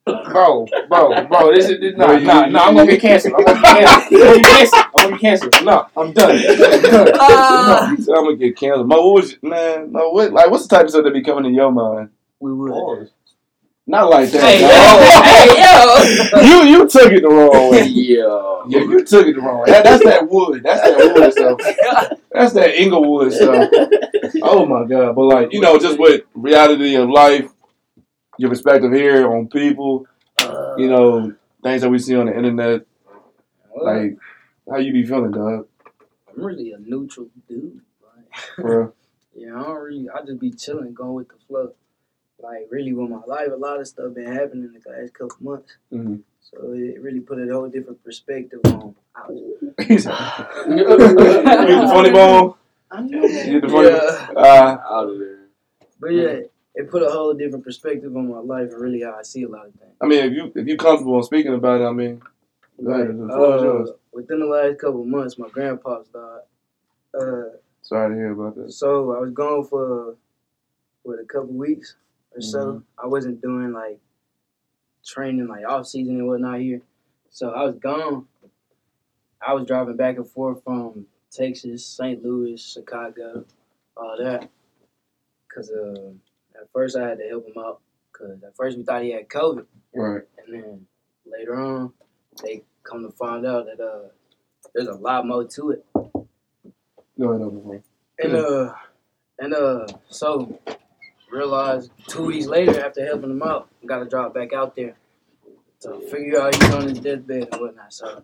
[0.04, 1.54] bro, bro, bro.
[1.54, 2.64] This is this, nah, Bro, you- nah, nah.
[2.66, 3.34] I'm gonna get canceled.
[3.36, 4.12] I'm gonna get canceled.
[4.12, 4.84] I'm gonna get canceled.
[4.84, 5.64] I'm gonna get canceled.
[5.64, 6.30] No, I'm done.
[6.36, 7.12] I'm done.
[7.22, 8.88] Uh, he said I'm gonna get canceled.
[8.88, 9.92] Mo, what was man?
[9.92, 12.10] No, what like what's the type of stuff that be coming in your mind?
[12.40, 13.08] we would.
[13.86, 14.42] Not like that.
[14.42, 14.60] Hey,
[16.32, 16.44] dog.
[16.44, 17.84] you you took it the wrong way.
[17.86, 18.48] Yeah.
[18.68, 19.66] Yeah, you took it the wrong way.
[19.66, 20.62] That, that's that wood.
[20.62, 22.18] That's that wood stuff.
[22.30, 23.68] That's that Inglewood stuff.
[24.42, 25.16] Oh my god!
[25.16, 27.50] But like you know, just with reality of life,
[28.38, 30.06] your perspective here on people,
[30.38, 32.82] Uh, you know, things that we see on the internet.
[33.76, 34.16] Like,
[34.70, 35.66] how you be feeling, dog?
[36.28, 37.80] I'm really a neutral dude.
[38.00, 38.92] Like, Bro,
[39.34, 40.08] yeah, I don't really.
[40.08, 41.74] I just be chilling, going with the flow.
[42.42, 45.36] Like really, with my life, a lot of stuff been happening in the last couple
[45.40, 45.76] months.
[45.92, 46.22] Mhm.
[46.40, 48.94] So it really put a whole different perspective on.
[49.86, 52.54] He's the funny bone.
[52.90, 53.88] I know You the funny.
[53.88, 54.28] Yeah.
[54.36, 55.38] Uh, Out of there.
[56.00, 56.40] But yeah,
[56.74, 59.48] it put a whole different perspective on my life and really how I see a
[59.48, 59.92] lot of things.
[60.00, 62.20] I mean, if you if you comfortable in speaking about it, I mean,
[62.82, 63.08] go ahead.
[63.18, 66.40] The floor is Uh, within the last couple of months, my grandpa's died.
[67.18, 67.44] Uh,
[67.82, 68.72] Sorry to hear about that.
[68.72, 70.16] so I was gone for
[71.02, 71.96] what a couple weeks
[72.34, 72.58] or so.
[72.58, 73.04] Mm-hmm.
[73.04, 73.98] I wasn't doing like
[75.04, 76.82] training like off season and whatnot here.
[77.30, 78.26] So I was gone.
[79.44, 82.22] I was driving back and forth from Texas, St.
[82.22, 83.44] Louis, Chicago,
[83.96, 84.48] all that.
[85.52, 86.10] Cause uh,
[86.54, 87.80] at first I had to help him out.
[88.12, 89.66] Cause at first we thought he had COVID.
[89.94, 90.22] Right.
[90.38, 90.86] And then
[91.26, 91.92] later on,
[92.42, 94.08] they come to find out that uh,
[94.74, 95.84] there's a lot more to it.
[95.94, 97.82] Go ahead, over bro.
[98.18, 98.74] And uh,
[99.38, 100.58] and uh, so
[101.32, 104.96] realized two weeks later after helping him out, got to drop back out there
[105.80, 107.92] to figure out he's on his deathbed and whatnot.
[107.92, 108.22] So,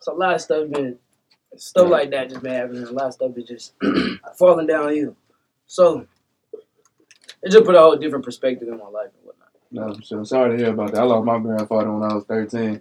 [0.00, 0.98] so a lot of stuff been
[1.56, 2.84] stuff like that just been happening.
[2.84, 3.74] A lot of stuff is just
[4.38, 5.16] falling downhill.
[5.66, 6.06] So
[7.42, 9.48] it just put a whole different perspective in my life and whatnot.
[9.70, 10.24] No, for sure.
[10.24, 11.02] Sorry to hear about that.
[11.02, 12.80] I lost my grandfather when I was 13.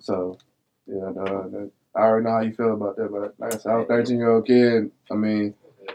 [0.00, 0.38] So,
[0.86, 3.10] yeah, no, I already know how you feel about that.
[3.10, 4.90] But like I said, I was a 13 year old kid.
[5.10, 5.54] I mean,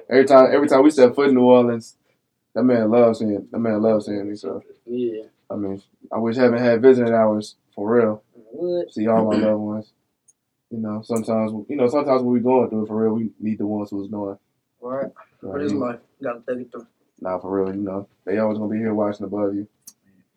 [0.10, 1.96] every time every time we set foot in New Orleans,
[2.54, 4.36] that man loves seeing that man loves seeing me.
[4.36, 5.24] So, Yeah.
[5.50, 8.24] I mean, I wish I haven't had visiting hours for real.
[8.34, 8.94] What?
[8.94, 9.92] See all my loved ones.
[10.70, 13.58] You know, sometimes you know, sometimes when we going through it for real, we need
[13.58, 14.38] the ones who's knowing.
[14.82, 15.12] All right.
[15.42, 16.00] What is life?
[16.24, 16.88] Gotta take it through.
[17.20, 19.68] Nah, for real, you know, they always gonna be here watching above you.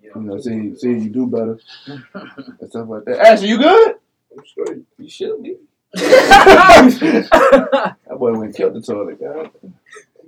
[0.03, 0.11] Yeah.
[0.16, 3.20] You know, see, see you do better and stuff like that.
[3.20, 3.94] Ashley, you good?
[4.37, 4.83] I'm straight.
[4.98, 5.57] You should be.
[5.94, 9.50] That boy went and killed the toilet, guy.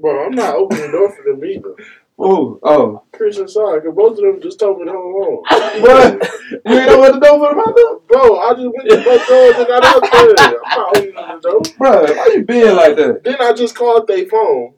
[0.01, 1.75] Bro, I'm not opening the door for them either.
[2.19, 3.03] Oh, oh.
[3.13, 5.83] Chris and Sean, because both of them just told me to hold on.
[5.83, 6.31] What?
[6.65, 8.01] You ain't know what to do for the mother?
[8.09, 10.35] Bro, I just went to both doors and got out there.
[10.39, 11.61] I'm not opening the door.
[11.77, 13.21] Bro, why you being like that?
[13.23, 14.75] Then I just called their phone.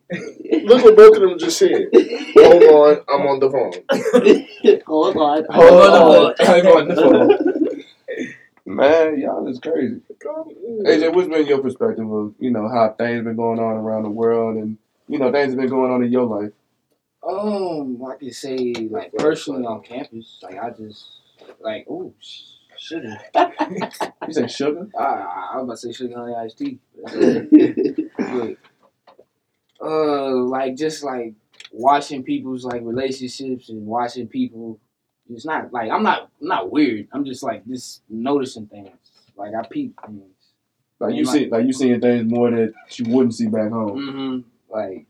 [0.65, 1.89] Look what both of them just said.
[1.93, 4.83] Hold on, I'm on the phone.
[4.87, 5.45] Hold on.
[5.51, 6.35] Hold on.
[6.41, 7.85] I'm on the phone.
[8.67, 10.01] Man, y'all is crazy.
[10.85, 14.11] AJ, what's been your perspective of, you know, how things been going on around the
[14.11, 14.77] world and,
[15.09, 16.53] you know, things have been going on in your life?
[17.27, 21.05] Um, I could say like personally on campus, like I just
[21.61, 22.13] like oh
[22.79, 23.19] sugar.
[24.27, 24.89] You say sugar?
[24.99, 25.03] I,
[25.55, 26.79] I was about to say sugar honey iced tea.
[28.19, 28.57] but,
[29.81, 31.35] uh, like just like
[31.73, 34.81] watching people's like relationships and watching people.
[35.31, 37.09] It's not like I'm not I'm not weird.
[37.13, 38.97] I'm just like just noticing things.
[39.37, 40.23] Like I peep things.
[41.01, 43.99] Like you And, see, like you seeing things more that you wouldn't see back home.
[43.99, 44.49] Mm-hmm.
[44.69, 45.07] Like,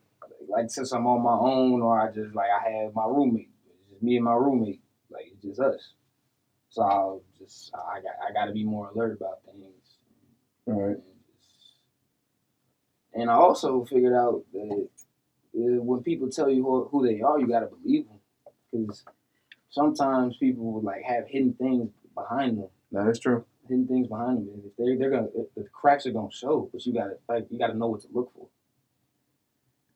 [0.48, 3.90] like since I'm on my own, or I just like I have my roommate, it's
[3.90, 5.92] just me and my roommate, like it's just us.
[6.70, 9.64] So I'll just I got I got to be more alert about things.
[10.66, 10.96] All right.
[10.96, 11.02] And,
[11.40, 11.74] just-
[13.14, 14.88] and I also figured out that
[15.56, 18.18] uh, when people tell you who, who they are, you got to believe them
[18.72, 19.04] because
[19.70, 23.44] sometimes people would like have hidden things behind them No, that's true.
[23.68, 24.62] hidden things behind them.
[24.66, 27.58] If they they're gonna if the cracks are gonna show, but you gotta like you
[27.58, 28.48] gotta know what to look for.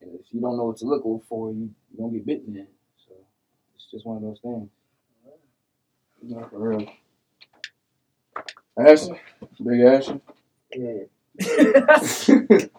[0.02, 2.66] And if you don't know what to look for, you you gonna get bitten in.
[3.06, 3.14] So
[3.76, 4.68] it's just one of those things.
[6.22, 6.86] No, for real.
[8.78, 9.20] Ashley,
[9.64, 10.20] big Ashley.
[11.36, 12.28] What's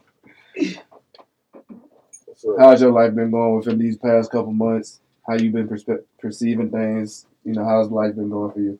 [2.45, 2.55] up?
[2.59, 4.99] How's your life been going within these past couple months?
[5.27, 7.25] How you been perspe- perceiving things?
[7.45, 8.79] You know, how's life been going for you?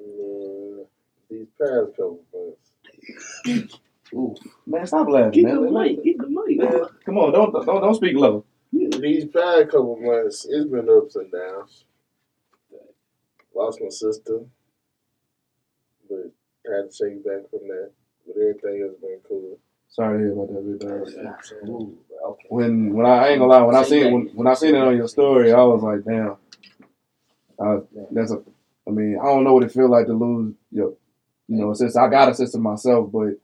[0.00, 0.84] Uh,
[1.30, 3.78] these past couple months.
[4.14, 4.34] Ooh,
[4.66, 5.54] Man, stop laughing, man.
[6.04, 6.43] get the mic.
[6.58, 8.44] Man, Come on, don't don't don't speak low.
[8.72, 11.84] These past couple months, it's been ups and downs.
[13.54, 14.40] Lost my sister,
[16.08, 16.32] but
[16.66, 17.92] had to shake back from that.
[18.26, 19.58] But everything has been cool.
[19.88, 21.68] Sorry to hear about that, big dog.
[21.68, 21.98] Ooh.
[22.48, 24.82] When when I, I ain't gonna lie, when I seen when, when I seen it
[24.82, 26.36] on your story, I was like, damn.
[27.58, 28.42] Uh, that's a.
[28.88, 30.94] I mean, I don't know what it feel like to lose your,
[31.48, 32.00] you know, a sister.
[32.00, 33.34] I got a sister myself, but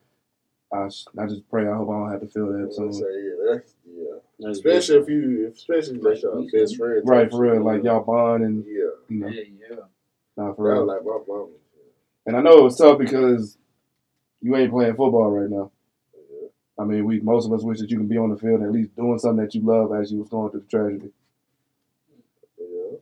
[0.72, 1.66] I I just pray.
[1.68, 3.02] I hope I don't have to feel that So, soon.
[3.02, 3.74] yeah, that's
[4.38, 4.48] yeah.
[4.50, 7.02] Especially if you, especially if that's your best friend.
[7.04, 7.64] Right, for real.
[7.64, 8.72] Like y'all bond and Yeah,
[9.08, 9.76] you know, Yeah, yeah.
[10.36, 10.86] nah, for that real.
[10.86, 11.46] like my mama.
[12.26, 13.58] And I know it was tough because
[14.40, 15.72] you ain't playing football right now.
[16.14, 16.48] Yeah.
[16.78, 18.70] I mean, we most of us wish that you can be on the field at
[18.72, 21.10] least doing something that you love as you was going through the tragedy.
[22.58, 22.98] Yeah.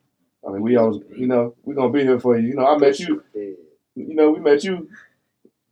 [0.48, 2.48] I mean, we always, you know, we gonna be here for you.
[2.48, 3.22] You know, I met you.
[3.34, 4.88] You know, we met you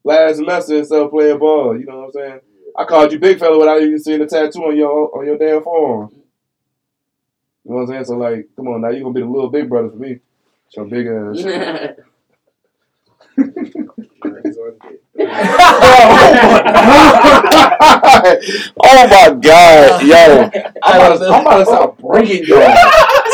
[0.06, 1.78] last semester and stuff playing ball.
[1.78, 2.40] You know what I'm saying?
[2.78, 5.62] I called you big fella without even seeing the tattoo on your on your damn
[5.62, 6.10] forearm.
[7.64, 8.04] You know what I'm saying?
[8.04, 10.20] So like, come on now, you gonna be the little big brother for me.
[10.70, 11.36] So big ass.
[13.36, 15.02] He's on dick.
[18.78, 20.50] oh my god, yo!
[20.82, 22.60] I'm about, to, I'm about to start breaking y'all.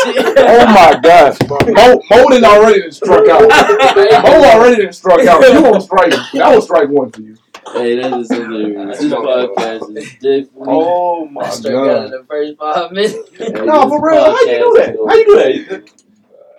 [0.05, 3.41] Oh my god, Mo, Mo done already done struck out.
[4.23, 5.41] Mo already done struck out.
[5.41, 6.11] You on strike?
[6.33, 7.37] That was strike one for you.
[7.71, 8.99] Hey, that is hilarious.
[8.99, 10.49] This podcast is definitely.
[10.67, 13.15] Oh my I struck out in the first five minutes.
[13.37, 14.23] Hey, No, for real.
[14.23, 14.89] How you do podcast that?
[14.93, 15.35] is How you do
[15.69, 15.91] that?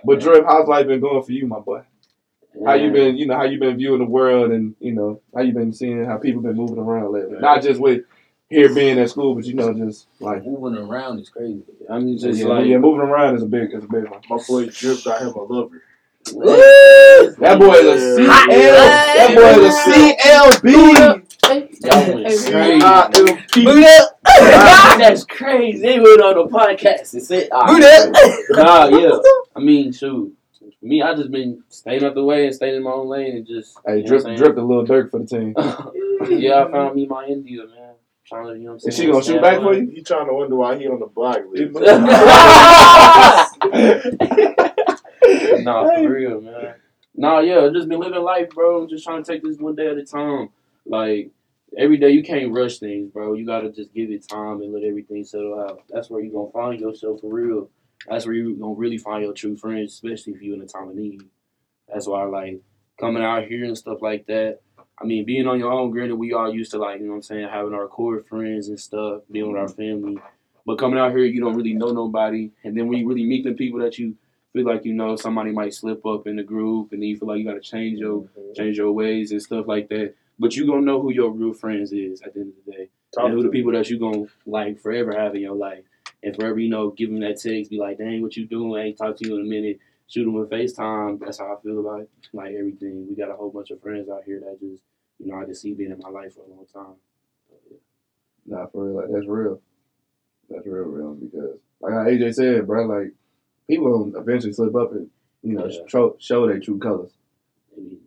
[0.05, 1.83] But Drip, how's life been going for you, my boy?
[2.65, 3.17] How you been?
[3.17, 6.05] You know, how you been viewing the world, and you know, how you been seeing
[6.05, 7.39] how people been moving around lately?
[7.39, 8.03] Not just with
[8.55, 11.63] here being at school, but you know, just like Moving around is crazy.
[11.91, 14.21] I mean, just yeah, like yeah, moving around is a big, is a big one.
[14.31, 15.83] My boy Drip got him a lover.
[16.27, 18.45] That boy is a Yeah.
[18.47, 18.77] CL.
[19.17, 21.25] That boy is a CLB.
[21.85, 22.55] Y'all crazy.
[23.55, 25.81] It'll That's crazy.
[25.81, 27.67] They went on the podcast and said, ah,
[28.51, 29.19] Nah, yeah.
[29.55, 30.35] I mean, shoot.
[30.81, 33.47] Me, I just been staying out the way and staying in my own lane and
[33.47, 33.79] just.
[33.87, 35.55] Hey, drip, I'm drip a little dirt for the team.
[36.41, 37.84] yeah, I found me my India, man.
[38.27, 38.89] Trying to, you know what I'm saying?
[38.89, 39.91] Is she gonna shoot back for you?
[39.91, 41.75] He trying to wonder why he on the block list.
[45.65, 46.75] nah, for real, man.
[47.15, 48.87] Nah, yeah, just been living life, bro.
[48.87, 50.49] Just trying to take this one day at a time.
[50.87, 51.31] Like
[51.77, 53.35] every day, you can't rush things, bro.
[53.35, 55.83] You gotta just give it time and let everything settle out.
[55.91, 57.69] That's where you gonna find yourself for real.
[58.09, 60.89] That's where you gonna really find your true friends, especially if you in a time
[60.89, 61.23] of need.
[61.93, 62.61] That's why, like,
[62.99, 64.61] coming out here and stuff like that.
[65.01, 67.17] I mean, being on your own, granted, we all used to like, you know what
[67.17, 70.19] I'm saying, having our core friends and stuff, being with our family.
[70.67, 73.45] But coming out here, you don't really know nobody, and then when you really meet
[73.45, 74.17] the people that you
[74.55, 77.29] feel like you know somebody might slip up in the group and then you feel
[77.29, 78.53] like you gotta change your mm-hmm.
[78.55, 80.15] change your ways and stuff like that.
[80.39, 82.89] But you gonna know who your real friends is at the end of the day.
[83.13, 85.85] Talk and who the people that you gonna like forever have in your life.
[86.23, 88.81] And forever, you know, give them that text, be like, dang, what you doing?
[88.81, 89.79] I ain't talk to you in a minute.
[90.09, 91.19] Shoot them a FaceTime.
[91.19, 92.11] That's how I feel about it.
[92.33, 93.07] like everything.
[93.09, 94.83] We got a whole bunch of friends out here that just,
[95.19, 96.97] you know, I just see being in my life for a long time.
[98.47, 99.61] Nah, for real, like that's real.
[100.51, 101.15] That's real, real.
[101.15, 103.13] Because like how AJ said, bro, like
[103.69, 105.09] people eventually slip up and
[105.43, 105.81] you know Yeah.
[105.89, 107.13] show show their true colors.
[107.75, 108.01] I mean,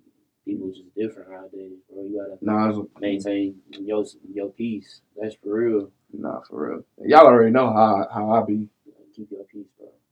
[0.45, 2.03] people just different nowadays, bro.
[2.03, 5.01] You gotta Nah, it's, maintain your your peace.
[5.19, 5.91] That's for real.
[6.13, 6.85] nah, for real.
[7.07, 8.69] Y'all already know how how I be.
[9.15, 9.65] Keep your peace.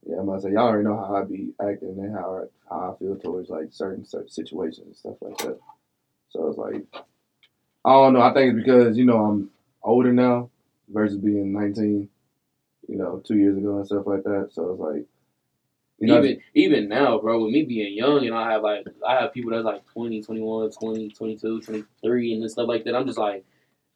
[0.06, 2.92] Yeah, I'm gonna say y'all already know how I be acting and how I, how
[2.94, 5.58] I feel towards like certain certain situations and stuff like that.
[6.28, 6.84] So it's like
[7.84, 8.22] I don't know.
[8.22, 9.50] I think it's because you know I'm
[9.82, 10.50] older now
[10.88, 12.08] versus being 19.
[12.88, 14.50] You know, two years ago and stuff like that.
[14.52, 15.06] So it's like
[15.98, 19.14] you know, even even now, bro, with me being young and I have like I
[19.20, 22.94] have people that's like 20, 21, 20, 22, 23 and stuff like that.
[22.94, 23.44] I'm just like,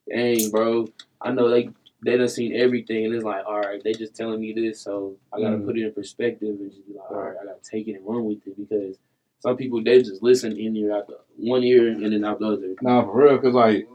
[0.08, 0.88] dang, bro.
[1.20, 1.68] I know they
[2.02, 5.16] they done seen everything and it's like, all right, they just telling me this, so
[5.32, 5.66] I gotta Mhm.
[5.66, 8.06] put it in perspective and just be like, all right, I gotta take it and
[8.06, 8.98] run with it because
[9.40, 12.46] some people they just listen in ear out the one ear and then out the
[12.46, 12.74] other.
[12.80, 13.86] Nah, for real, cause like,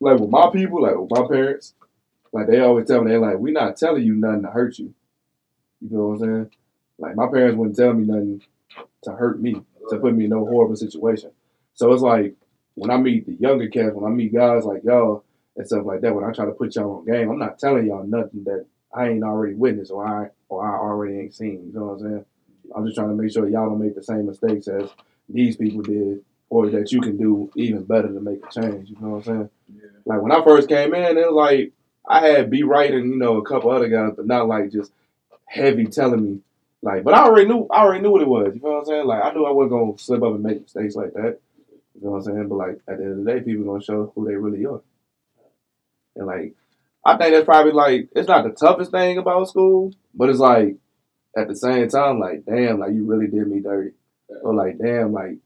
[0.00, 1.74] like with my people, like with my parents,
[2.32, 4.94] like they always tell me, they're like, we not telling you nothing to hurt you.
[5.80, 6.50] You feel what I'm saying?
[6.98, 8.42] Like my parents wouldn't tell me nothing
[9.04, 11.30] to hurt me, to put me in no horrible situation.
[11.74, 12.34] So it's like
[12.74, 15.23] when I meet the younger cats, when I meet guys like y'all
[15.56, 17.86] and stuff like that, when I try to put y'all on game, I'm not telling
[17.86, 21.64] y'all nothing that I ain't already witnessed or I or I already ain't seen.
[21.66, 22.24] You know what I'm saying?
[22.74, 24.90] I'm just trying to make sure y'all don't make the same mistakes as
[25.28, 28.90] these people did, or that you can do even better to make a change.
[28.90, 29.50] You know what I'm saying?
[30.04, 31.72] Like when I first came in, it was like
[32.06, 34.92] I had B Wright and you know a couple other guys, but not like just
[35.46, 36.40] heavy telling me
[36.82, 37.04] like.
[37.04, 38.54] But I already knew I already knew what it was.
[38.54, 39.06] You know what I'm saying?
[39.06, 41.38] Like I knew I wasn't gonna slip up and make mistakes like that.
[41.94, 42.48] You know what I'm saying?
[42.48, 44.80] But like at the end of the day, people gonna show who they really are.
[46.16, 46.54] And like
[47.04, 50.76] I think that's probably like it's not the toughest thing about school, but it's like
[51.36, 53.92] at the same time, like damn, like you really did me dirty,
[54.42, 55.36] or like damn, like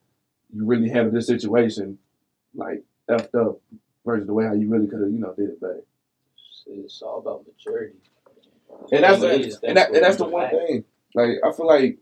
[0.52, 1.98] you really handled this situation
[2.54, 3.60] like effed up
[4.04, 5.82] versus the way how you really could have, you know, did it better.
[6.66, 7.96] It's all about maturity.
[8.92, 10.84] And that's It and, that, and that's the one thing.
[11.14, 11.98] Like I feel like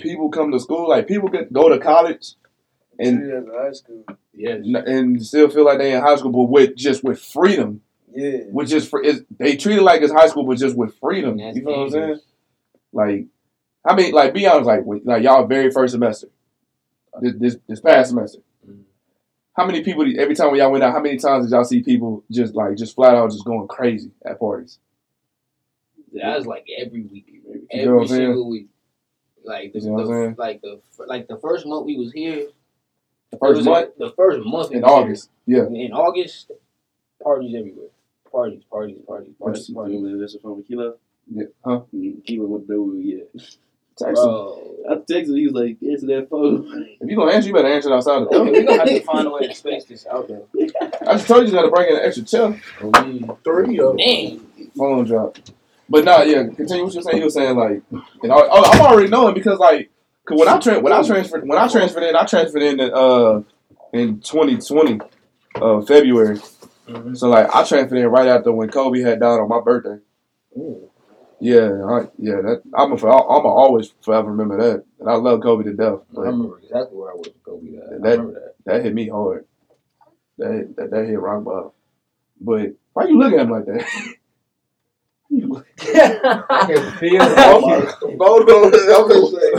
[0.00, 2.34] people come to school, like people get go to college
[2.98, 4.04] and Treat it as a high school.
[4.34, 4.60] Yes.
[4.64, 7.80] and still feel like they in high school, but with just with freedom,
[8.14, 8.38] Yeah.
[8.50, 11.38] with just for it's, they treat it like it's high school, but just with freedom.
[11.38, 12.20] That's You know what I'm saying?
[12.92, 13.26] Like,
[13.84, 16.28] I mean, like be honest, like when, like y'all very first semester,
[17.20, 18.40] this this, this past semester.
[18.68, 18.82] Mhm.
[19.54, 20.92] How many people every time when y'all went out?
[20.92, 24.10] How many times did y'all see people just like just flat out just going crazy
[24.24, 24.78] at parties?
[26.12, 28.20] That was like every week, You know what every I'm saying?
[28.28, 28.68] single week.
[29.44, 32.46] Like the, You know the like the like the first month we was here.
[33.32, 34.98] The first was month The first month in was here.
[34.98, 35.66] August, yeah.
[35.66, 36.50] In August,
[37.22, 37.88] parties everywhere.
[38.30, 40.00] Parties, parties, parties, parties, You parties.
[40.00, 40.94] want me to from Kilo?
[41.32, 41.80] Yeah, huh?
[41.94, 42.20] Mm-hmm.
[42.20, 43.42] Kilo would know where we at.
[43.98, 44.30] Text him.
[44.90, 45.38] I texted.
[45.38, 48.20] He was like, "Answer that phone." If you gonna answer, you better answer it outside
[48.20, 48.44] the Okay, door.
[48.52, 50.42] we gonna have to find a way to space this out there.
[51.08, 52.62] I just told you you gotta bring in an extra chair.
[52.82, 53.96] Oh, Three of them.
[53.96, 54.40] Dang.
[54.76, 55.38] Phone drop.
[55.88, 56.42] But nah, yeah.
[56.44, 57.16] Continue what you're saying.
[57.18, 59.88] You were saying like, and I, oh, I'm already knowing because like,
[60.26, 63.42] cause when I tra- when I transferred when I transferred in, I transferred in uh
[63.92, 65.00] in 2020,
[65.56, 66.40] uh February.
[67.14, 70.02] So like, I transferred in right after when Kobe had died on my birthday.
[71.40, 72.40] Yeah, I, yeah.
[72.42, 76.00] That I'm a, I'm a always forever remember that, and I love Kobe to death.
[76.16, 77.72] I remember exactly where I was with Kobe.
[77.72, 78.54] That- that.
[78.64, 79.46] that hit me hard.
[80.38, 81.70] That hit, that, that hit rock bottom.
[82.40, 83.84] But why you looking at me like that?
[85.30, 89.52] I can feel of them, I'm gonna say,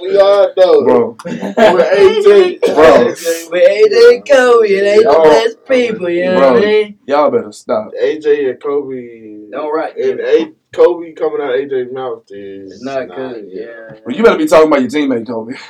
[0.00, 0.84] we all know.
[0.84, 2.60] Bro, With 18.
[2.74, 3.04] Bro.
[3.50, 5.12] With AJ Kobe, it ain't Yo.
[5.12, 6.52] the best people, you know Bro.
[6.54, 6.98] what I mean?
[7.06, 7.92] y'all better stop.
[8.00, 9.50] AJ and Kobe.
[9.50, 9.96] Don't right.
[9.96, 13.46] And A, Kobe coming out of AJ's mouth is It's not good.
[13.48, 13.98] Yeah.
[14.04, 15.54] Well, you better be talking about your teammate, Kobe.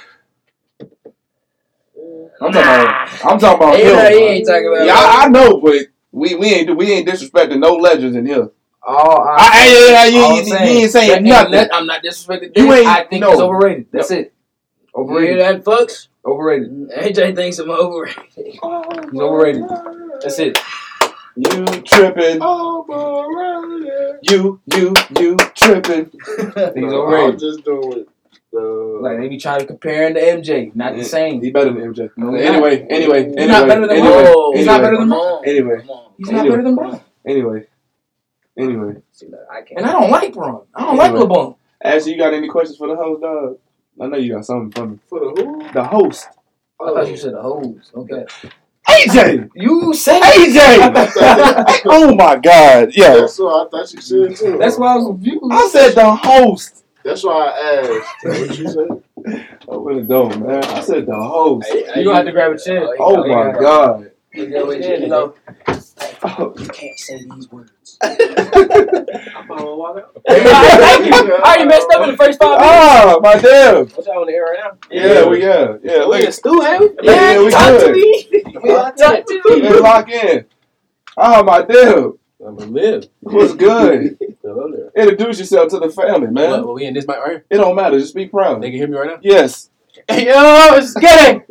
[2.41, 3.25] I'm talking about.
[3.25, 4.23] I'm talking about He, know, he him.
[4.23, 5.75] ain't talking about Yeah, I, I know, but
[6.13, 8.51] we we ain't we ain't disrespecting no legends in here.
[8.89, 11.53] All I, I, I, I, you, all you, I'm you ain't saying nothing.
[11.53, 12.57] let- I'm not disrespecting.
[12.57, 13.33] You You ain't- I think no.
[13.33, 13.87] it's overrated.
[13.93, 14.33] That's it.
[14.97, 15.41] You hear Overrated.
[15.41, 16.09] that, folks?
[16.25, 16.89] Overrated.
[16.91, 18.23] AJ thinks I'm overrated.
[18.35, 18.59] He's
[19.21, 19.63] overrated.
[20.23, 20.59] That's it.
[21.37, 22.43] You tripping?
[22.43, 24.19] Overrated.
[24.31, 26.11] You you you tripping?
[26.27, 27.39] He's I'm overrated.
[27.39, 28.07] just doing
[28.57, 30.75] uh, Like they be trying to compare him to MJ.
[30.75, 31.41] Not the same.
[31.43, 32.11] He better than MJ.
[32.17, 34.57] No, he's Anyway, anyway, He's anyway, not better than anyway, Bron.
[34.57, 35.79] He's not better than Come Anyway.
[36.17, 37.01] He's not better than Bron.
[37.27, 37.67] Anyway,
[38.59, 38.97] anyway.
[39.13, 39.81] See, look, I can't.
[39.81, 40.63] And I don't like Bron.
[40.75, 41.27] I don't like Anyway.
[41.27, 41.57] LeBron.
[41.83, 43.59] Ashley, you got any questions for the host, dog?
[44.01, 44.99] I know you got something for me.
[45.09, 45.73] for the who?
[45.73, 46.29] The host,
[46.81, 47.17] I thought you oh.
[47.17, 47.93] said the hose.
[47.95, 48.27] Okay.
[48.89, 49.51] AJ.
[49.55, 51.83] You said AJ.
[51.87, 53.17] oh my God, yeah.
[53.17, 54.59] That's what I thought you said too.
[54.59, 55.45] That's why I was confused.
[55.51, 56.85] I said the host.
[57.05, 58.25] That's why I asked.
[58.25, 59.47] What you said?
[59.71, 60.65] I really don't, man.
[60.65, 61.69] I said the host.
[61.97, 62.89] You gonna have to grab a chair.
[62.99, 64.11] Oh my God.
[64.33, 65.35] You know, you know,
[66.23, 67.99] Oh, you can't say these words.
[68.03, 68.45] i'm Thank
[69.47, 69.53] you.
[70.27, 72.77] I already messed up in the first five minutes.
[72.81, 73.87] Ah, my damn.
[73.87, 74.79] What y'all on the air right now?
[74.91, 76.01] Yeah, we yeah, yeah.
[76.01, 76.89] We Look, in stew, ain't we?
[77.03, 77.95] Yeah, yeah, we talk to good.
[77.95, 78.43] me.
[78.53, 79.63] Talk to me.
[79.63, 80.45] let's lock in.
[81.17, 82.19] Oh my damn.
[82.45, 83.09] I'm gonna live.
[83.21, 84.19] What's good?
[84.43, 84.91] Hello there.
[85.05, 86.65] Introduce yourself to the family, man.
[86.65, 87.45] Well, we in this mic right here.
[87.51, 87.99] It don't matter.
[87.99, 88.63] Just be proud.
[88.63, 89.19] They can hear me right now.
[89.23, 89.71] Yes.
[90.11, 91.43] Yo, it's good.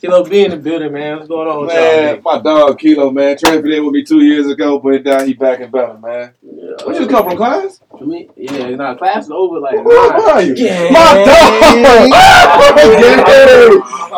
[0.00, 1.18] Kilo B in the building, man.
[1.18, 1.80] What's going on with y'all?
[1.80, 5.34] Man, my dog Kilo, man, transferred in with me two years ago, but now he
[5.34, 6.34] back and better, man.
[6.42, 7.80] Where you come from, class?
[7.96, 9.60] For me, yeah, it's not class is over.
[9.60, 10.54] Like, Where are you?
[10.56, 10.90] Yeah.
[10.90, 11.30] My dog!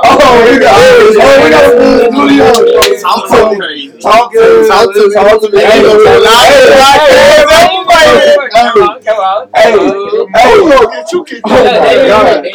[0.01, 2.49] oh, we got, oh, we got a full studio.
[3.03, 4.01] Talk to me.
[4.01, 5.15] Talk to Talk to me.
[5.15, 5.59] Talk to me.
[5.61, 9.51] Hey, Hey, hey, hey, Come on, come on.
[9.55, 10.59] Hey, I'm hey.
[10.59, 11.65] gonna get you kicked Oh out.
[11.65, 12.47] my God.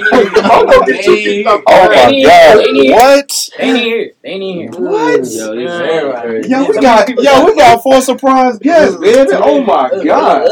[0.52, 1.64] I'm gonna get you kicked out.
[1.68, 2.58] Oh my God!
[2.96, 3.50] What?
[3.58, 4.12] They ain't here.
[4.24, 4.72] They ain't here.
[4.72, 5.20] What?
[5.32, 6.14] Yo, this Yeah.
[6.16, 6.50] is crazy.
[6.50, 9.32] Yo, we got yo, we got four surprise guests, baby.
[9.34, 10.48] Oh my God!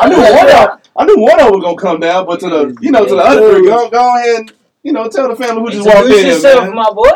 [0.00, 2.48] I knew one of I knew one of them was gonna come down, but to
[2.48, 4.52] the you know to the other three, go go ahead and
[4.82, 6.06] you know tell the family who just walked in.
[6.06, 6.74] Introduce here, yourself, man.
[6.74, 7.10] my boy.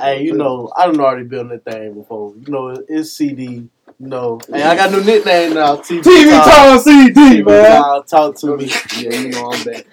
[0.00, 2.34] Hey, you know, I done already built that thing before.
[2.36, 3.68] You know, it's CD.
[4.00, 5.76] You know, hey, I got a new nickname now.
[5.76, 6.50] TV, TV Time.
[6.50, 7.82] Time CD, TV man.
[7.82, 8.64] Time, talk to me.
[8.96, 9.90] Yeah, you know I'm back.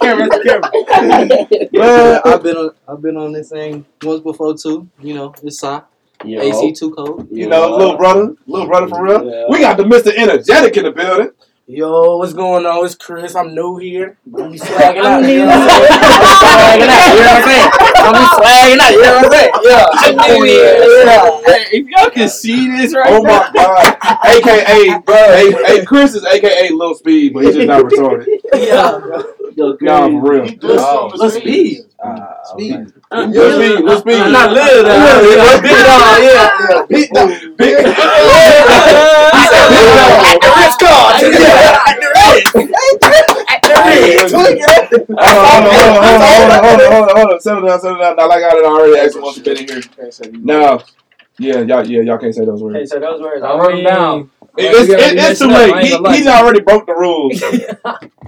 [0.00, 0.28] Camera, camera,
[0.90, 1.46] camera.
[1.72, 4.88] Man, I've been on, I've been on this thing once before too.
[5.00, 5.78] You know, it's Si.
[6.24, 6.40] Yo.
[6.40, 7.28] AC too cold.
[7.30, 9.30] You know, little brother, little brother for real.
[9.30, 9.44] Yeah.
[9.48, 10.12] We got the Mr.
[10.16, 11.30] Energetic in the building.
[11.74, 12.84] Yo, what's going on?
[12.84, 13.34] It's Chris.
[13.34, 14.18] I'm new here.
[14.26, 15.22] I'm be swagging out.
[15.22, 15.38] I'm You new.
[15.38, 15.72] know what
[17.32, 17.70] I'm saying?
[17.96, 18.92] I'm be swagging out.
[18.92, 19.52] You know what I'm saying?
[19.64, 19.86] Yeah.
[19.94, 21.54] I'm new oh, here.
[21.56, 23.44] Hey, if y'all can see this right oh, now.
[23.44, 23.72] Oh now.
[23.72, 24.18] my god.
[24.26, 25.16] AKA, bro.
[25.16, 28.26] Hey, hey, Chris is AKA Lil Speed, but he's just not retarded.
[28.52, 29.22] Yeah.
[29.80, 30.54] Nah, for real.
[30.64, 31.84] Oh, Let's speed.
[32.44, 32.92] Speed.
[33.10, 34.18] Lil Speed, Lil Speed.
[34.30, 34.86] Not little.
[34.86, 35.30] Yeah, though.
[35.30, 36.22] yeah, Big dog.
[36.22, 36.86] Yeah.
[36.88, 37.51] Big dog.
[37.58, 37.96] Big Rich
[40.80, 41.22] card.
[45.18, 47.32] Hold on, hold on, hold on, hold on, hold on, hold on, hold on, hold
[47.32, 47.40] on.
[47.40, 48.16] Settle down, settle down.
[48.16, 49.82] Now, like I had already asked once been in here.
[50.32, 50.82] Now,
[51.38, 52.76] yeah, y'all, yeah, y'all can't say those words.
[52.78, 54.18] Hey, so those words, I I wrote them down.
[54.18, 55.84] mean, It's, it, it's too late.
[55.86, 57.42] He, he's already broke the rules.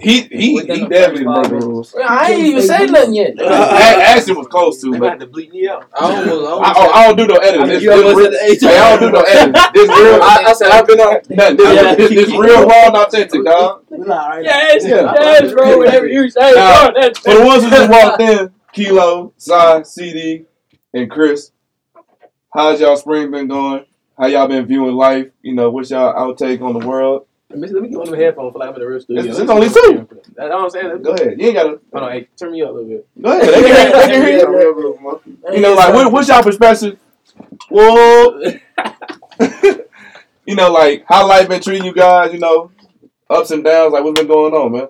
[0.01, 1.95] He he Within he definitely broke the rules.
[1.95, 3.35] I ain't even say nothing yet.
[3.41, 5.87] Uh, Ashton was close to, They but to bleep me out.
[5.99, 7.69] I almost, I I, almost I don't do no editing.
[7.69, 8.61] This, You this almost the H.
[8.61, 9.63] hey, I don't do no editing.
[9.73, 10.21] This real.
[10.21, 11.15] I, I said I've been on.
[11.31, 11.95] Nah, this, Yeah.
[11.95, 13.85] this, this real raw and authentic, dog.
[13.91, 15.15] Yes, Yeah.
[15.15, 15.79] yes, bro.
[15.79, 17.01] Whatever you say, Now, bro.
[17.01, 20.45] That's For the ones who just walked in, Kilo, Sai, CD,
[20.93, 21.53] and Chris,
[22.55, 23.85] how's y'all spring been going?
[24.17, 25.27] How y'all been viewing life?
[25.43, 27.27] You know, what's y'all outtake on the world?
[27.51, 29.01] Let me, let me get one of them headphones for like I'm in the real
[29.01, 29.23] studio.
[29.23, 30.09] It's- it's only two.
[30.35, 31.03] That's all I'm saying.
[31.03, 31.39] Go ahead.
[31.41, 31.81] You ain't gotta.
[31.93, 33.07] Hold on, hey, turn me up a little bit.
[33.21, 33.49] Go ahead.
[33.55, 35.21] They can, they can hear you.
[35.53, 36.99] You know, like what, what's y'all perspective?
[37.71, 38.41] Well,
[40.47, 42.33] you know, like how life been treating you guys.
[42.33, 42.71] You know,
[43.31, 43.93] ups and downs.
[43.93, 44.89] Like what's been going on, man?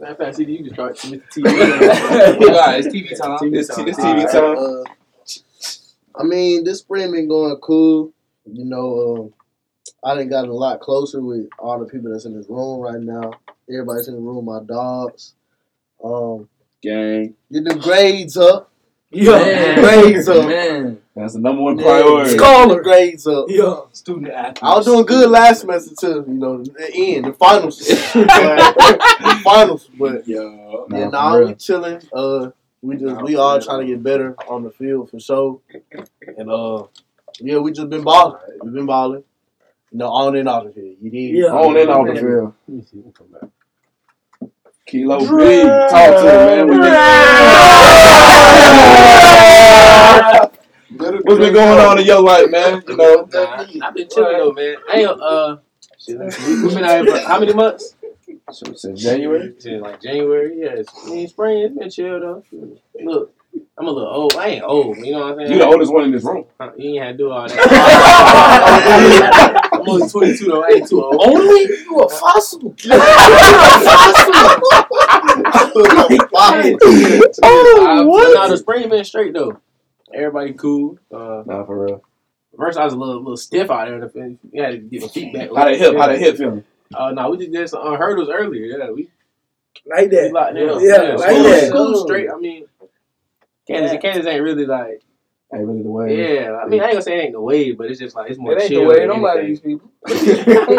[0.00, 2.46] Matter of fact, CD, you can start with the TV.
[2.52, 3.54] Guys, it's TV time.
[3.54, 4.84] It's, it's TV time.
[6.16, 8.12] I mean, this spring been going cool.
[8.46, 9.34] You know, um,
[10.04, 13.00] I done gotten a lot closer with all the people that's in this room right
[13.00, 13.32] now.
[13.68, 15.34] Everybody's in the room, my dogs.
[16.02, 16.48] Um,
[16.82, 17.34] Gang.
[17.50, 18.70] get the grades up.
[19.10, 19.76] Yeah.
[19.80, 20.46] Grades up.
[20.46, 21.00] Man.
[21.16, 22.32] That's the number one priority.
[22.32, 22.82] Yeah, Scholar.
[22.82, 23.46] grades up.
[23.48, 23.80] Yeah.
[23.92, 24.58] Student athlete.
[24.62, 26.24] I was doing good last semester too.
[26.26, 29.88] You know, the end, the finals, the finals.
[29.98, 30.86] But Yo.
[30.90, 31.48] yeah, Nah, nah, for real.
[31.48, 32.00] we chilling.
[32.12, 32.50] Uh,
[32.84, 35.60] we just we all trying to get better on the field for sure.
[36.36, 36.84] And uh,
[37.40, 38.38] yeah, we just been balling.
[38.62, 39.24] We been balling.
[39.90, 40.96] You know, on and off the field.
[41.00, 41.46] You need Yeah.
[41.52, 42.54] On and off the field.
[42.68, 42.98] Let me see.
[42.98, 43.48] We'll come back.
[44.86, 45.24] Kilo B.
[45.26, 47.84] Talk to him, man.
[51.24, 52.82] What's been going on in your life, man?
[52.86, 53.28] You know,
[53.82, 54.76] I've been chilling though, man.
[54.90, 55.56] I ain't uh.
[56.06, 56.14] we-
[56.62, 57.96] We've been out here for how many months?
[58.52, 59.54] Since January.
[59.58, 60.58] Since like January.
[60.60, 60.86] yes.
[61.06, 61.58] I mean, spring.
[61.62, 62.42] It's been chill though.
[63.02, 63.34] Look,
[63.78, 64.34] I'm a little old.
[64.36, 64.96] I ain't old.
[64.98, 65.52] You know what I'm saying?
[65.52, 66.44] You the oldest one in this room.
[66.60, 67.60] Uh, You ain't had to do all that.
[69.72, 70.62] I'm only 22 though.
[70.64, 71.16] I ain't too old.
[71.24, 72.74] Only you a fossil.
[72.82, 74.32] you a fossil.
[77.42, 78.34] oh, what?
[78.34, 79.58] Nah, the spring been straight though.
[80.12, 80.98] Everybody cool.
[81.12, 82.02] Uh, Nah, for real.
[82.56, 83.94] first I was a little little stiff out there.
[83.96, 84.38] in the.
[84.52, 85.48] You had to get my feet back.
[85.48, 85.96] How that hip?
[85.96, 86.64] How that hip feeling?
[86.96, 88.78] Uh, no, we just did some uh, hurdles earlier.
[88.78, 89.08] Yeah, we,
[89.86, 90.32] Like we that.
[90.32, 90.68] locked in.
[90.80, 91.68] Yeah, like school, that.
[91.68, 92.30] School straight.
[92.30, 92.66] I mean,
[93.66, 93.98] Kansas, Yeah.
[93.98, 95.02] Kansas ain't really like.
[95.54, 96.36] Ain't really the way.
[96.44, 98.30] Yeah, I mean, I ain't gonna say it ain't the wave, but it's just like
[98.30, 98.82] it's more It ain't chill.
[98.82, 98.98] the way.
[99.00, 99.90] than Don't lie to these people.
[100.06, 100.78] Don't them.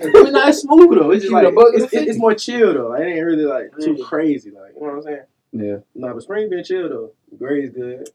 [0.14, 1.10] I mean, not smooth though.
[1.10, 2.94] It's just like a buck and it's, it's, it's more chill though.
[2.94, 4.50] It ain't really like too crazy.
[4.52, 5.20] Like you know what I'm saying?
[5.52, 5.76] Yeah.
[5.94, 7.12] No, but spring been chill though.
[7.38, 8.08] Grade's good.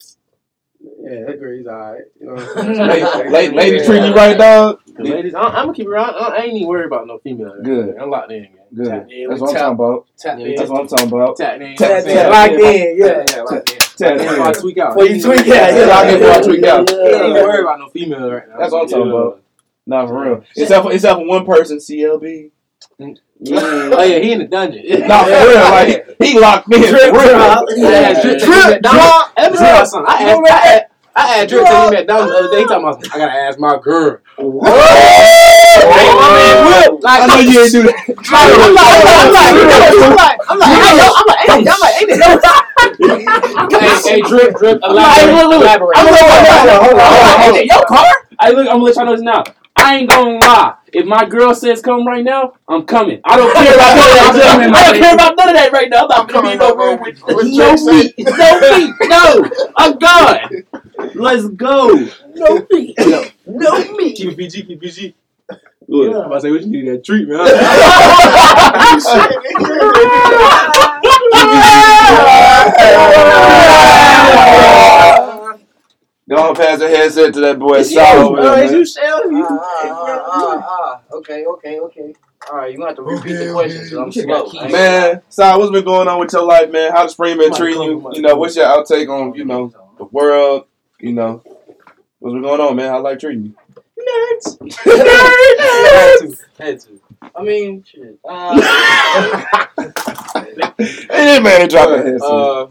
[1.01, 2.01] Yeah, that grade's alright.
[2.19, 2.87] You know what I'm saying?
[3.31, 4.80] Lady, lady, lady treating you right, dog.
[5.03, 6.15] The ladies, I, I'm gonna keep it around.
[6.15, 7.55] I, I ain't even worried about no female.
[7.63, 7.97] Good.
[7.97, 8.41] I'm locked in.
[8.43, 8.51] Man.
[8.73, 8.87] Good.
[8.87, 10.07] Tap, Yeah, That's what I'm talking about.
[10.17, 10.55] tap in.
[10.55, 11.37] That's what I'm talking about.
[11.37, 11.75] Tap in.
[11.75, 12.31] Tap- Tap in.
[12.31, 13.05] Locked in, yeah.
[13.05, 13.77] Yeah, yeah, locked in.
[13.77, 14.53] Tap That's why I in.
[14.61, 14.93] tweak out.
[14.95, 15.85] Before you tweak out, yeah.
[15.85, 16.79] Lock in before I tweak out.
[16.89, 18.57] Ain't even worried about no female right now.
[18.57, 19.43] That's what I'm talking about.
[19.87, 20.43] Nah, for real.
[20.55, 22.51] Except for, except for one person, CLB.
[23.03, 24.83] Oh yeah, he in the dungeon.
[25.07, 25.55] Nah, for real.
[25.55, 26.81] Like, he, he locked in.
[26.81, 27.29] Drip for real.
[27.29, 27.65] drop.
[27.75, 29.33] Yeah, drip, Drip drop.
[29.37, 30.13] Let me tell you something.
[30.13, 30.85] I You asked, know I asked,
[31.15, 32.59] I asked Drip to him at Dom's the other day.
[32.61, 34.19] He talking about, I gotta ask my girl.
[37.03, 38.03] I know you ain't do that.
[38.33, 38.97] I'm like,
[39.27, 39.55] I'm like,
[40.03, 40.79] I'm like, I'm like,
[41.17, 42.25] I'm like, I'm like, ain't it?
[43.73, 45.99] Hey, hey, Drip, Drip, elaborate, elaborate.
[45.99, 47.65] I'm like, hold on, hold on, hold on.
[47.67, 48.05] Your car?
[48.41, 49.43] Hey, look, I'm gonna let y'all know this now.
[49.81, 50.75] I ain't gonna lie.
[50.93, 53.21] If my girl says come right now, I'm coming.
[53.23, 54.71] I don't care about none of that.
[54.75, 56.03] I don't care about none of that right now.
[56.03, 59.49] I'm not gonna be in no room with no meat, no meat, no.
[59.77, 60.63] I'm gone.
[61.15, 62.07] Let's go.
[62.35, 62.95] No meat.
[62.99, 64.17] No no meat.
[64.17, 65.15] Keep it PG, keep it PG.
[65.87, 67.41] Look, I'm about to say, what you need that treatment?
[76.31, 77.79] Go on, pass the headset to that boy.
[77.79, 78.55] It's you, Sal over bro.
[78.55, 78.79] there, It's man.
[78.79, 79.31] you, Shell.
[79.31, 82.13] You- Ah, okay, okay, okay.
[82.49, 83.81] All right, you gonna have to repeat the question question.
[83.89, 84.43] 'cause I'm You should slow.
[84.43, 84.61] got keys.
[84.61, 86.91] I ain't- Man, Sal, what's been going on with your life, man?
[86.93, 88.09] How the spring been treating you?
[88.13, 90.65] You know, what's your outtake on, you know, the world,
[90.99, 91.41] you know,
[92.19, 92.89] What's been going on, man?
[92.91, 93.53] How life treating you?
[94.85, 96.37] had to.
[96.59, 96.99] Had to.
[97.35, 98.17] I mean, shit.
[98.23, 98.55] Uh,
[101.09, 102.21] Hey, man, drop a head.
[102.21, 102.67] uh,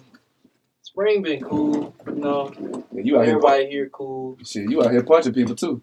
[1.01, 1.94] spring been cool.
[2.07, 2.53] You know,
[2.92, 4.36] you out here, everybody here cool.
[4.44, 4.70] shit.
[4.70, 5.80] You out here punching people too.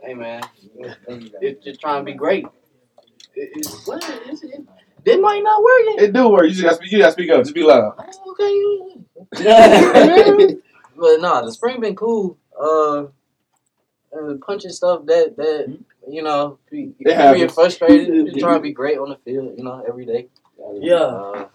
[0.00, 0.42] Hey man,
[1.40, 2.46] it, just trying to be great.
[3.34, 4.64] It, it's, what is it?
[5.04, 5.80] That might not work.
[5.96, 6.04] yet.
[6.04, 6.44] It do work.
[6.44, 6.92] You just gotta speak.
[6.92, 7.42] You gotta speak up.
[7.42, 7.94] Just be loud.
[7.98, 9.00] Oh, Okay.
[10.96, 12.38] but nah, the spring been cool.
[12.58, 13.04] Uh,
[14.16, 15.76] uh punching stuff that that
[16.08, 17.52] you know be, It being happens.
[17.52, 18.34] frustrated.
[18.38, 19.54] Trying to be great on the field.
[19.58, 20.28] You know, every day.
[20.74, 20.94] Yeah.
[20.96, 21.48] Uh,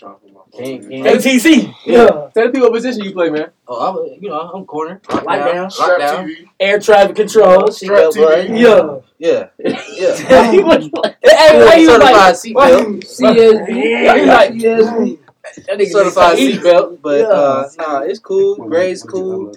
[0.00, 1.74] can't, can't, ATC.
[1.86, 2.06] Yeah.
[2.34, 3.50] Tell the people what position you play, man.
[3.68, 5.00] oh, I'm, you know, I'm corner.
[5.10, 5.68] Lock Lock down.
[5.68, 5.98] down.
[5.98, 6.28] Down.
[6.28, 6.48] TV.
[6.58, 7.70] Air traffic control.
[7.70, 8.56] Strap button.
[8.56, 8.98] Yeah.
[9.18, 9.48] Yeah.
[9.58, 10.22] Yeah.
[10.22, 10.50] Yeah.
[10.50, 12.34] hey, why you Certified like?
[12.34, 13.04] seatbelt.
[13.04, 13.68] CSB.
[13.68, 14.14] Yeah.
[14.14, 15.18] You like CSB?
[15.66, 18.56] That nigga Certified seatbelt, but uh, nah, it's cool.
[18.56, 19.52] Grades cool.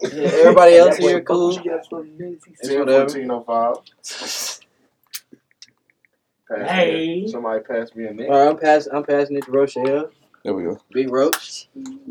[0.00, 1.58] Yeah, everybody else here cool.
[1.58, 3.06] It's whatever.
[3.06, 4.60] 1405.
[6.48, 7.22] Pass Hey.
[7.22, 8.28] me- Somebody pass me a nick.
[8.30, 8.92] All right, I'm passing.
[8.94, 10.10] I'm passing it to Rochelle.
[10.44, 10.78] There we go.
[10.92, 11.66] Big Roach.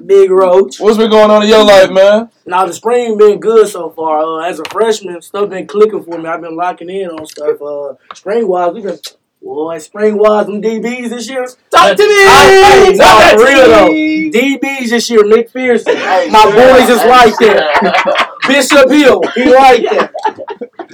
[0.05, 0.77] Big Roach.
[0.81, 2.29] What's been going on in your life, man?
[2.45, 4.19] Now the spring been good so far.
[4.41, 6.27] Uh, as a freshman, stuff been clicking for me.
[6.27, 7.61] I've been locking in on stuff.
[7.61, 8.99] Uh, spring wise, we been
[9.41, 10.47] boy spring wise.
[10.47, 11.45] Them DBs this year.
[11.69, 12.09] Talk to me.
[12.09, 13.89] I, hey, Talk for real though.
[13.89, 15.23] DBs this year.
[15.23, 15.95] Nick Pearson.
[16.31, 18.31] My boys is like that.
[18.47, 20.11] Bishop Hill, he like that.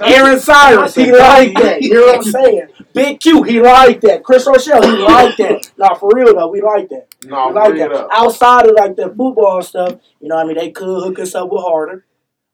[0.00, 1.82] Aaron Cyrus, he like that.
[1.82, 2.68] You know what I'm saying?
[2.92, 4.22] Big Q, he like that.
[4.22, 5.70] Chris Rochelle, he like that.
[5.78, 7.06] Nah, for real though, we like that.
[7.24, 7.92] No, We like that.
[7.92, 8.08] up.
[8.12, 10.56] Outside of like the football stuff, you know what I mean?
[10.58, 12.04] They could hook us up with harder.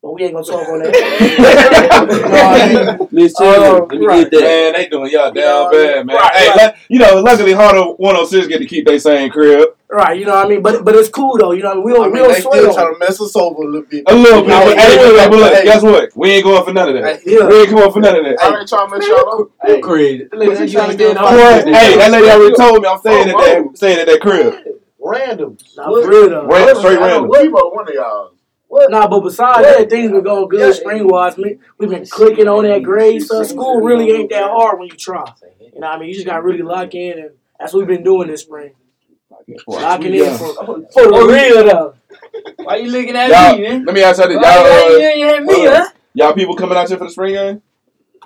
[0.02, 0.94] But we ain't gonna talk on that.
[0.94, 3.08] You know what I mean?
[3.10, 3.80] Let's Uh, tell you.
[3.80, 4.30] Let me right.
[4.30, 4.40] get that.
[4.42, 6.16] Man, they doing y'all You know, bad, man.
[6.16, 6.74] right, hey, right.
[6.74, 10.34] lu- you know, luckily Hunter 106 get to keep their same crib Right, you know
[10.34, 10.62] what I mean?
[10.62, 11.84] But but it's cool though, you know what I mean?
[11.84, 13.82] We don't, I we don't they sweat still trying to mess us over a little
[13.88, 14.04] bit.
[14.06, 14.48] a little bit.
[14.50, 15.64] No, But, yeah, hey, but look, hey.
[15.64, 16.10] guess what?
[16.14, 17.26] We ain't going for none of that.
[17.26, 17.46] Yeah.
[17.48, 18.36] We ain't going for none of that.
[18.42, 19.50] I ain't trying to mess y'all up.
[19.64, 20.28] Hey, crazy.
[20.30, 23.36] What you trying to get get hey, that lady already told me I'm staying at
[23.36, 24.54] that staying at that crib.
[25.00, 25.56] Random.
[25.76, 26.46] Nah, for real though.
[26.46, 27.52] Ran- straight I know random.
[27.52, 28.32] One of y'all.
[28.70, 31.36] Nah, but besides that, things been going good spring wise.
[31.36, 33.46] We, we've been clicking on that grade stuff.
[33.46, 35.32] School really ain't that hard when you try.
[35.60, 36.08] You know what I mean?
[36.10, 38.74] You just got to really lock in, and that's what we've been doing this spring.
[39.66, 40.54] Locking in for,
[40.92, 41.94] for real though.
[42.58, 43.84] Why you looking at Y'all, me, man?
[43.84, 44.36] let me ask y'all this.
[44.36, 45.90] Y'all, you uh, ain't at me, uh, huh?
[46.14, 47.62] y'all people coming out here for the spring game?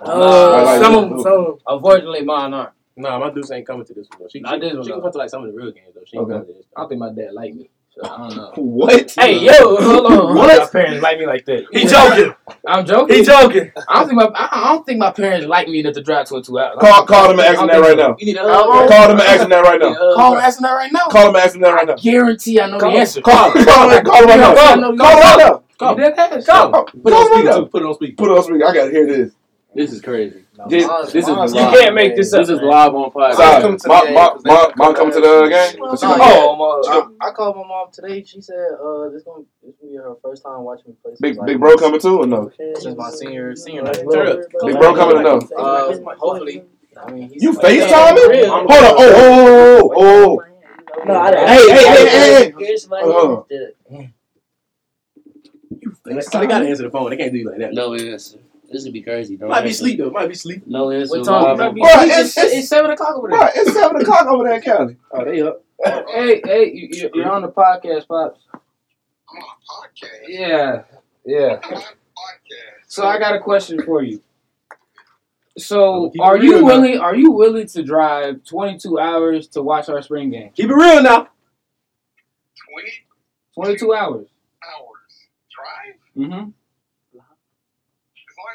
[0.01, 1.57] Uh, like some of them, some of them.
[1.67, 2.71] Unfortunately, mine aren't.
[2.97, 4.27] Nah, my dudes ain't coming to this one though.
[4.31, 4.95] She, Not she, this one, she though.
[4.95, 6.01] can come to like some of the real games though.
[6.05, 6.33] She ain't Okay.
[6.33, 6.65] coming to this.
[6.75, 7.69] I don't think my dad like me.
[7.95, 8.51] So I don't know.
[8.57, 9.13] What?
[9.15, 10.35] Hey, yo, hold on.
[10.35, 11.65] My parents like me like that.
[11.71, 12.33] He joking.
[12.65, 13.15] I'm joking.
[13.17, 13.71] He joking.
[13.87, 16.27] I don't think my I I don't think my parents like me enough to drive
[16.29, 16.77] to a two hours.
[16.79, 18.15] Call, call them and ask them that right now.
[18.17, 18.69] You need a How hug.
[18.69, 18.87] long?
[18.89, 19.93] Call them and ask them that right now.
[20.15, 21.05] Call him asking that right now.
[21.09, 21.95] Call them and ask them that right now.
[21.95, 23.21] Guarantee I know the answer.
[23.21, 24.55] Call, call them, call them right now.
[24.55, 25.63] Call them right now.
[25.77, 25.91] Call.
[25.91, 26.45] You dead ass?
[26.45, 26.71] Call.
[26.71, 27.57] Call Put it them on right speaker now.
[27.59, 27.65] too.
[27.67, 28.15] Put it on speaker.
[28.17, 28.65] Put it on speaker.
[28.65, 29.33] I gotta hear this.
[29.75, 30.43] This is crazy.
[30.69, 31.73] This- This is Mine's- live.
[31.73, 32.41] You can't make this up.
[32.41, 33.33] This is live on podcast.
[33.35, 35.41] Sorry, come to the mom, game, mom, 'cause mom, come mom to coming to the
[35.43, 35.71] the game.
[35.71, 35.79] game?
[35.79, 36.17] No, What's she yeah.
[36.17, 38.23] gonna- Oh, I, I called my mom today.
[38.23, 41.37] She said, "Uh, this gonna this gonna be her first time watching me play." Big
[41.37, 42.51] like, big bro coming too or no?
[42.75, 43.97] Since my senior senior night.
[43.97, 45.39] Big bro coming or no?
[45.57, 46.63] Uh, hopefully.
[46.95, 48.47] I mean, You like, yeah, FaceTiming?
[48.47, 48.69] Hold on.
[48.69, 50.39] Oh, oh, oh,
[50.99, 51.05] oh.
[51.05, 52.53] No, I, Hey, hey, hey, hey, hey.
[52.59, 53.45] Here's my Hold
[56.05, 56.13] They
[56.47, 57.09] gotta answer the phone.
[57.09, 57.73] They can't do you like that.
[57.73, 58.37] No answer.
[58.73, 59.37] This would be crazy.
[59.37, 59.77] Don't Might be answer.
[59.83, 60.09] sleep though.
[60.09, 60.63] Might be sleep.
[60.67, 61.17] No answer.
[61.19, 61.43] What time?
[61.57, 63.39] live on- Bro, it's, It's, it's, seven o'clock over there.
[63.39, 64.97] right, it's 7 o'clock over there in Cali.
[65.11, 65.63] Oh, they up.
[66.09, 68.39] Hey, hey, you, you- you're on the podcast, pops.
[68.53, 68.59] I'm
[69.37, 70.27] on a podcast.
[70.27, 70.83] Yeah,
[71.25, 71.53] yeah.
[71.55, 71.83] On podcast.
[72.87, 74.21] So I got a question for you.
[75.57, 76.65] So are real you now.
[76.65, 76.97] willing?
[76.99, 80.49] Are you willing to drive 22 hours to watch our spring game?
[80.55, 81.27] Keep it real now.
[82.73, 82.91] 20
[83.55, 84.27] 22 hours.
[84.63, 86.27] hours drive?
[86.27, 86.49] Mm-hmm.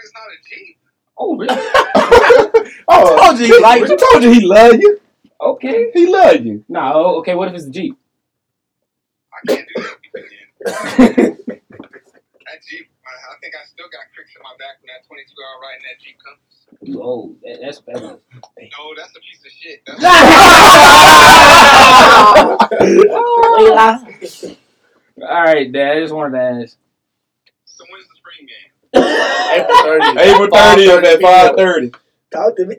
[0.08, 0.78] As long as it's not a Jeep.
[1.20, 2.70] Oh, really?
[2.88, 5.00] oh, Told you he liked I told you he loved you.
[5.40, 5.90] Okay.
[5.92, 6.64] He loved you.
[6.68, 6.92] No.
[6.94, 7.34] oh, Okay.
[7.34, 7.96] What if it's a Jeep?
[9.32, 11.38] I can't do that again.
[12.48, 15.36] That Jeep, I, I think I still got cricks in my back when that 22
[15.36, 16.40] hour ride in that Jeep comes.
[16.80, 17.36] You old.
[17.42, 18.00] That, that's better.
[18.00, 19.82] No, that's a piece of shit.
[19.86, 20.00] That's
[23.12, 24.56] oh.
[25.28, 25.96] All right, Dad.
[25.98, 26.78] I just wanted to ask.
[27.66, 28.67] so when's the spring game?
[28.98, 30.18] April 30th.
[30.20, 31.94] April 30th at 5.30.
[32.30, 32.76] Talk to me.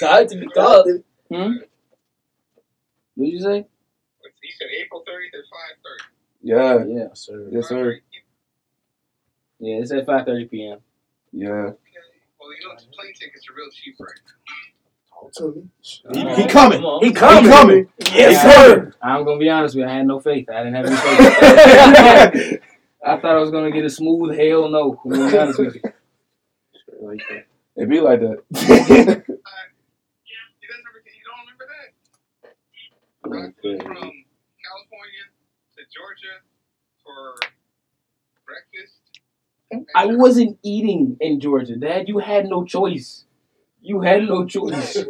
[0.00, 0.46] Talk to me.
[0.54, 1.02] Talk to me.
[1.36, 1.52] Hmm.
[3.14, 3.66] What did you say?
[4.42, 6.06] He said April 30th at 5.30.
[6.42, 6.84] Yeah.
[6.86, 7.08] Yeah.
[7.14, 7.48] sir.
[7.50, 8.00] Yes, sir.
[9.60, 9.76] Yeah.
[9.76, 10.78] It's at 5:30 p.m.
[11.32, 11.48] Yeah.
[11.50, 11.76] Okay.
[12.40, 14.32] Well, you know, plane tickets are real cheap right now.
[15.30, 16.36] Talk to me.
[16.36, 16.78] He, he coming.
[16.78, 17.00] Come on.
[17.02, 17.50] He He coming.
[17.50, 17.88] coming.
[18.12, 18.52] Yes, Yeah.
[18.52, 18.92] sir.
[19.00, 19.88] I'm gonna be honest with you.
[19.90, 20.48] I had no faith.
[20.50, 22.60] I didn't have any faith.
[23.04, 24.94] I thought I was gonna get a smooth hell no.
[25.02, 25.82] To be honest with you.
[27.00, 27.46] Like that.
[27.76, 28.42] It be like that.
[30.62, 31.02] You guys remember?
[31.04, 31.88] You don't remember that?
[33.24, 33.28] I
[33.82, 34.12] from
[34.62, 35.24] California
[35.76, 36.36] to Georgia
[37.02, 37.34] for
[38.46, 39.00] breakfast.
[39.94, 42.08] I wasn't eating in Georgia, Dad.
[42.08, 43.24] You had no choice.
[43.80, 44.92] You had no choice.
[44.94, 45.00] So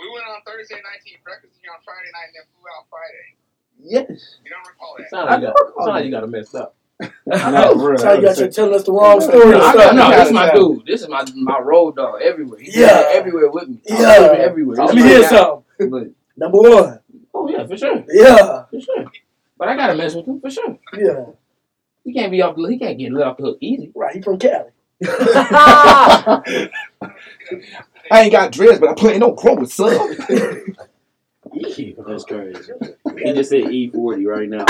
[0.00, 2.66] we went on Thursday night to eat breakfast here on Friday night and then flew
[2.76, 3.36] out Friday.
[3.84, 4.36] Yes.
[4.44, 5.10] You don't recall that?
[5.10, 6.74] Sound like you got, sound like you got it messed up.
[7.26, 7.98] Nah, for real.
[7.98, 9.42] That's you got you telling us the wrong No, story.
[9.54, 9.94] and I, stuff.
[9.96, 10.86] no, You this is my dude.
[10.86, 12.60] This is my my road dog everywhere.
[12.60, 13.04] He's Yeah.
[13.08, 13.78] everywhere with me.
[13.86, 14.28] Yeah.
[14.30, 14.76] I'm everywhere.
[14.76, 15.28] Let This me hear guy.
[15.28, 16.14] something.
[16.36, 17.00] Number one.
[17.34, 18.64] oh yeah, for sure, Yeah.
[18.70, 19.04] for sure.
[19.58, 20.78] But I gotta mess with him for sure.
[20.96, 21.24] Yeah.
[22.04, 22.66] He can't be off the.
[22.68, 23.90] He can't get let off the hook easy.
[23.94, 24.14] Right.
[24.14, 24.70] He from Cali.
[28.10, 29.72] I ain't got dress, but I play no crow with
[31.52, 32.04] son.
[32.06, 32.72] That's crazy.
[33.16, 34.58] He just said E40 right now.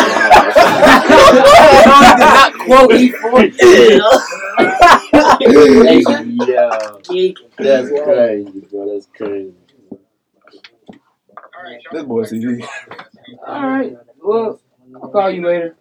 [2.18, 3.54] not quote E40.
[6.46, 6.98] yeah.
[7.58, 8.92] That's crazy, bro.
[8.92, 9.54] That's crazy.
[11.56, 11.80] All right.
[11.92, 12.64] This boy CD.
[13.46, 13.96] All right.
[14.22, 14.60] Well,
[15.02, 15.76] I'll call you later.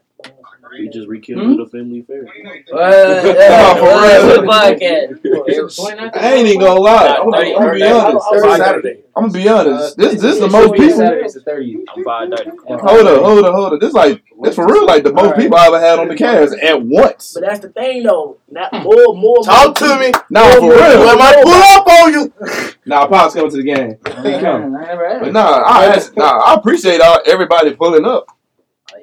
[0.71, 2.25] We just rekindled the family affair.
[2.71, 3.23] Well,
[3.75, 4.43] Nah, for uh, real.
[4.43, 6.15] podcast.
[6.15, 7.07] I ain't even gonna lie.
[7.19, 8.57] I'm, Thirty- I'm gonna be honest.
[8.57, 8.97] Saturday.
[9.15, 9.97] I'm gonna be honest.
[9.97, 10.97] This this the most people.
[10.97, 11.83] Saturday, the 30th.
[11.95, 12.49] I'm five thirty.
[12.67, 13.79] Hold up, hold up, hold up.
[13.81, 14.85] This like this for real.
[14.85, 17.33] Like the most people I ever had on the cast at once.
[17.33, 18.37] But that's the thing, though.
[18.49, 19.43] Not more, more.
[19.43, 20.11] Talk to me.
[20.29, 21.21] Nah, for Well, real.
[21.21, 22.33] I pull up on you.
[22.83, 23.91] Nah, Pop's coming to the game.
[24.23, 24.75] He coming.
[24.75, 28.25] I never had But nah, I nah, I appreciate all, everybody pulling up.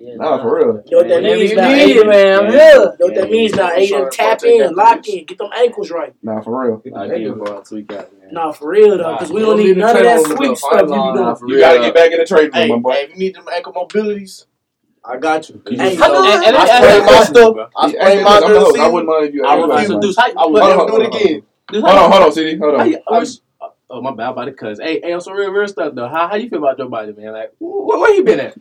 [0.01, 0.67] Nah, for real.
[0.67, 1.69] You know what that Whenever means you now?
[1.69, 3.71] need it, man, I'm You know what that means now?
[3.71, 6.15] Aiden, tap in, lock in, get them ankles right.
[6.23, 6.83] Nah, for real.
[6.97, 8.29] I can't go out tweak out, man.
[8.33, 10.81] Nah, for real though, because we don't don't need none of that trade sweet stuff
[10.83, 11.15] you be line.
[11.17, 11.37] doing.
[11.37, 12.93] for You gotta get back in the trade room, my boy.
[12.93, 14.47] hey, if you need them ankle mobilities,
[15.05, 15.63] I got you.
[15.67, 17.57] You Hey, just- you know, And- and- I and- sprayed my stuff.
[17.77, 18.79] I Yeah, sprayed actually, my I'm the host.
[18.79, 19.45] I wouldn't mind if you.
[19.45, 20.03] I I refuse to mind.
[20.03, 20.15] do.
[20.37, 21.43] I would never do it again.
[21.73, 22.57] Hold on, hold on, CD.
[22.59, 22.91] Hold on.
[22.91, 23.39] you- I wish-
[23.91, 24.79] Oh my bad, about the cuz.
[24.79, 26.09] Hey, hey, on some real, real stuff though.
[26.09, 27.33] How, how you feel about Joe Biden, man?
[27.33, 28.59] Like, where, where he been at?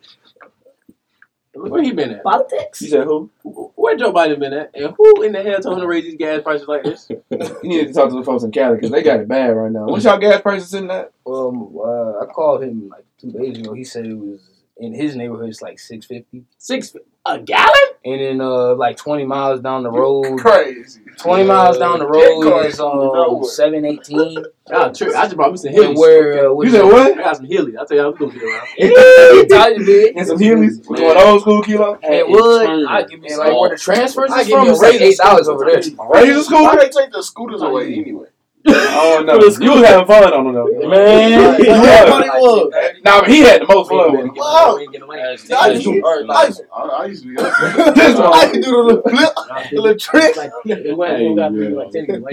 [1.58, 2.24] Where he been at?
[2.24, 2.82] Politics.
[2.82, 3.30] You said who?
[3.76, 4.72] Where Joe Biden been at?
[4.76, 7.10] And who in the hell told him to raise these gas prices like this?
[7.64, 9.72] You need to talk to the folks in Cali because they got it bad right
[9.72, 9.86] now.
[9.86, 11.12] What's y'all gas prices in that?
[11.26, 13.74] Um, uh, I called him like two days ago.
[13.74, 14.42] He said it was
[14.80, 15.50] in his neighborhood.
[15.50, 17.74] It's like six fifty, Six a gallon?
[18.06, 21.02] and then uh, like twenty miles down the road, Crazy.
[21.18, 24.44] twenty miles down the road is um seven eighteen.
[24.70, 25.16] Ah, true.
[25.16, 25.98] I just brought me some And Heelys.
[25.98, 27.18] where uh, You said it?
[27.18, 27.78] I got some Heelys.
[27.78, 28.68] I'll tell y'all what's gonna get around.
[29.50, 30.18] Told.
[30.18, 30.90] And some Heelys.
[30.90, 31.98] We going old school kilo.
[32.04, 34.74] And wood, I give me And like like where the transfers is from you a
[34.74, 35.76] is like eight dollars over there.
[35.78, 36.64] Razor school?
[36.64, 38.28] Why they take the scooters away anyway?
[38.68, 39.34] I don't know.
[39.66, 40.90] You was having fun on them though.
[40.90, 42.72] Man, You Everybody was.
[42.74, 42.96] was.
[43.04, 44.36] Nah, but he had the most fun with.
[44.36, 44.78] Wow.
[44.78, 47.36] I used to, I used I, I used to be.
[47.38, 48.40] This to, I one.
[48.42, 49.34] used to do the little flip,
[49.72, 50.36] the little trick.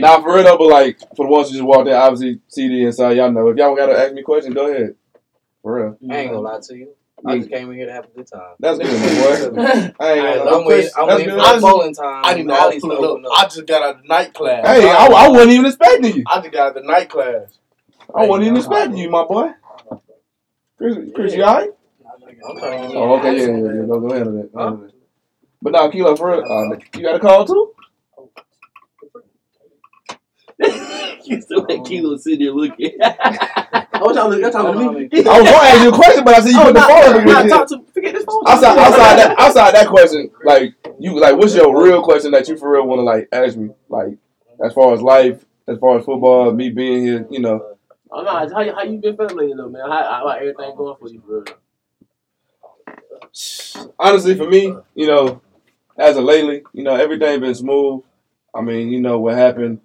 [0.00, 2.84] Nah, for real though, but like for the ones who just walked in, obviously CD
[2.84, 3.48] inside, y'all know.
[3.48, 4.94] If y'all gotta ask me questions, go ahead.
[5.62, 5.98] For real.
[6.10, 6.88] I ain't gonna lie to you.
[7.26, 8.54] I just came in here to have a good time.
[8.60, 9.62] That's good, boy.
[9.62, 10.90] I ain't Hey, gonna I'm waiting.
[10.96, 12.22] I'm That's waiting for the bowling time.
[12.24, 13.30] I didn't know I Rallies was pulling up.
[13.32, 13.38] up.
[13.38, 14.66] I just got out of night class.
[14.66, 16.24] Hey, I, I wasn't even expecting you.
[16.26, 17.58] I just got out of the night class.
[18.14, 19.50] I wasn't even expecting you, my boy.
[20.78, 21.70] Chris, Chris you alright?
[22.48, 23.86] I'm trying to get Oh, okay, yeah, yeah, yeah.
[23.86, 24.52] Go, go ahead on that.
[24.52, 24.92] Go ahead on that.
[25.62, 27.74] But nah, Kilo, for real, uh, you got a call too?
[31.24, 32.92] You still had Kilo sitting there looking.
[33.02, 35.08] I want y'all to y'all talking to me.
[35.26, 37.00] I was gonna ask you a question, but I said you Oh, put the phone
[37.00, 38.42] nah, in nah, the talk to forget this phone.
[38.46, 42.58] Outside, outside that, outside that question, like you, like, what's your real question that you
[42.58, 44.18] for real want to like ask me, like,
[44.62, 47.76] as far as life, as far as football, me being here, you know,
[48.10, 49.82] Oh, nah, how, you- how you been feeling lately, though, man?
[49.88, 51.44] How, how about everything going for you, for real?
[53.98, 55.40] honestly, for me, you know,
[55.98, 58.02] as of lately, you know, everything been smooth.
[58.54, 59.80] I mean, you know what happened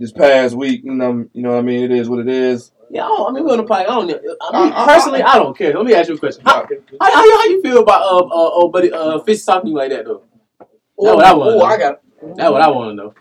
[0.00, 0.82] this past week.
[0.82, 2.72] You know, you know, what I mean, it is what it is.
[2.90, 3.82] Yeah, I, I mean, we're on the podcast.
[3.82, 4.06] I don't.
[4.08, 4.18] know.
[4.50, 5.72] I mean, I- I- personally, I don't care.
[5.74, 6.42] Let me ask you a question.
[6.44, 6.66] How,
[7.00, 9.90] how, how, you- how you feel about uh, uh, oh, buddy, uh, Fish talking like
[9.90, 10.22] that though?
[10.58, 10.68] That's
[11.16, 11.54] what I want.
[11.54, 12.00] Oh, I got.
[12.36, 13.14] That's what I want to know.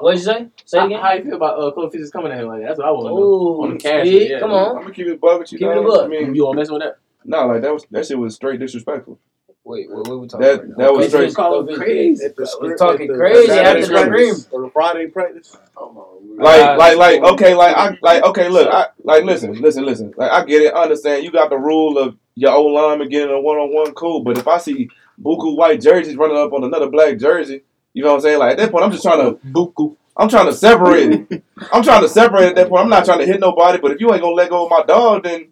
[0.00, 0.48] What'd you say?
[0.64, 1.00] Say it How, again.
[1.00, 2.68] how you feel about uh, Coach Fish coming at him like that?
[2.68, 3.16] That's what I want to know.
[3.16, 4.40] Oh, On the cash, yeah.
[4.40, 5.58] Come I'm gonna keep it bug with you.
[5.58, 5.86] Keep it a dog.
[5.86, 6.04] buck.
[6.04, 6.96] I mean, You want to mess with that?
[7.24, 9.18] no, like that was that shit was straight disrespectful.
[9.64, 10.76] Wait, what, what we talking That about?
[10.76, 11.26] that was Coach straight.
[11.26, 12.24] Fish called crazy.
[12.24, 15.56] At the was talking the crazy Saturday after the practice, Or the Friday practice.
[15.76, 20.12] Oh, like, like, like, okay, like, I, like, okay, look, I, like, listen, listen, listen.
[20.16, 21.24] Like, I get it, I understand.
[21.24, 24.22] You got the rule of your old lineman getting a one on one, cool.
[24.22, 24.90] But if I see
[25.22, 27.62] buku white jerseys running up on another black jersey,
[27.94, 28.38] you know what I'm saying?
[28.40, 29.96] Like at that point, I'm just trying to buku.
[30.16, 31.44] I'm trying to separate it.
[31.72, 32.82] I'm trying to separate at that point.
[32.84, 33.78] I'm not trying to hit nobody.
[33.78, 35.48] But if you ain't gonna let go of my dog, then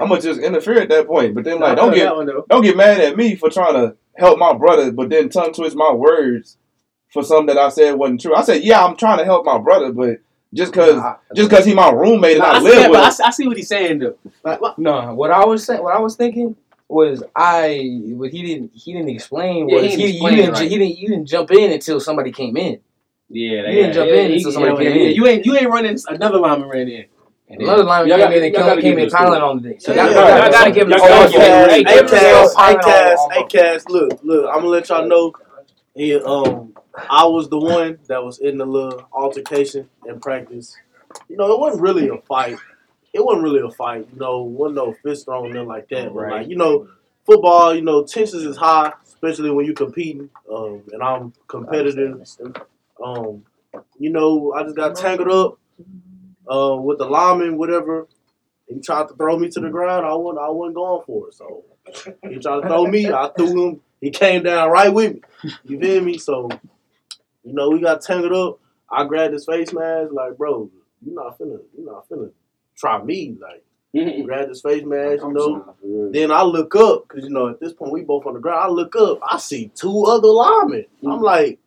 [0.00, 1.34] I'm gonna just interfere at that point.
[1.34, 3.74] But then like, I don't heard get that don't get mad at me for trying
[3.74, 6.56] to help my brother, but then tongue twist my words
[7.12, 8.34] for something that I said wasn't true.
[8.34, 10.18] I said, yeah, I'm trying to help my brother, but
[10.54, 12.90] just cause Nah, just cause he my roommate and Nah, I, I, see live that,
[12.90, 13.12] with but I, him.
[13.12, 14.16] see- I see what he's saying though.
[14.44, 16.56] Like, what- No, what I was saying, what I was thinking
[16.88, 20.36] was I, what he didn't, he didn't explain Yeah, was he he, didn't you explain
[20.36, 20.70] didn't, right.
[20.70, 22.80] he didn't, you didn't jump in until somebody came in.
[23.28, 25.14] Yeah, You didn't jump in until somebody came in.
[25.14, 25.96] You ain't you ain't running.
[26.08, 27.04] Another lineman ran in.
[27.50, 29.42] And Another lineman Y'all came in and came, came in it to piling him.
[29.44, 29.80] on the thing.
[29.80, 30.50] So y'all, y'all yeah.
[30.50, 31.68] gotta give him Y'all gotta give him- game.
[31.68, 34.68] Hey, Hey, give him the Cass, full hey, Cass, hey, Cass, look, look, I'm gonna
[34.68, 35.32] let y'all know.
[35.96, 36.74] He, um,
[37.10, 40.76] I was the one that was in the little altercation in practice.
[41.28, 42.56] You know, it wasn't really a fight.
[43.12, 44.06] It wasn't really a fight.
[44.12, 46.14] You know, wasn't no fist thrown in like that.
[46.14, 46.86] But like, you know,
[47.26, 50.30] football, you know, tensions is high, especially when you're competing.
[50.52, 52.22] Um, and I'm competitive.
[53.04, 53.44] Um,
[53.98, 55.58] you know, I just got tangled up
[56.50, 58.08] uh, with the lineman, whatever.
[58.68, 60.06] He tried to throw me to the ground.
[60.06, 61.34] I wasn't, I wasn't going for it.
[61.34, 61.64] So
[62.28, 63.10] he tried to throw me.
[63.10, 63.80] I threw him.
[64.00, 65.20] He came down right with me.
[65.64, 66.18] You feel me?
[66.18, 66.48] So,
[67.44, 68.60] you know, we got tangled up.
[68.90, 70.12] I grabbed his face mask.
[70.12, 70.70] Like, bro,
[71.04, 72.30] you're not finna, you're not finna
[72.76, 73.36] try me.
[73.40, 73.64] Like,
[74.24, 75.22] grabbed his face mask.
[75.22, 76.10] You know.
[76.12, 78.60] Then I look up because you know at this point we both on the ground.
[78.62, 79.18] I look up.
[79.22, 80.86] I see two other linemen.
[81.04, 81.58] I'm like,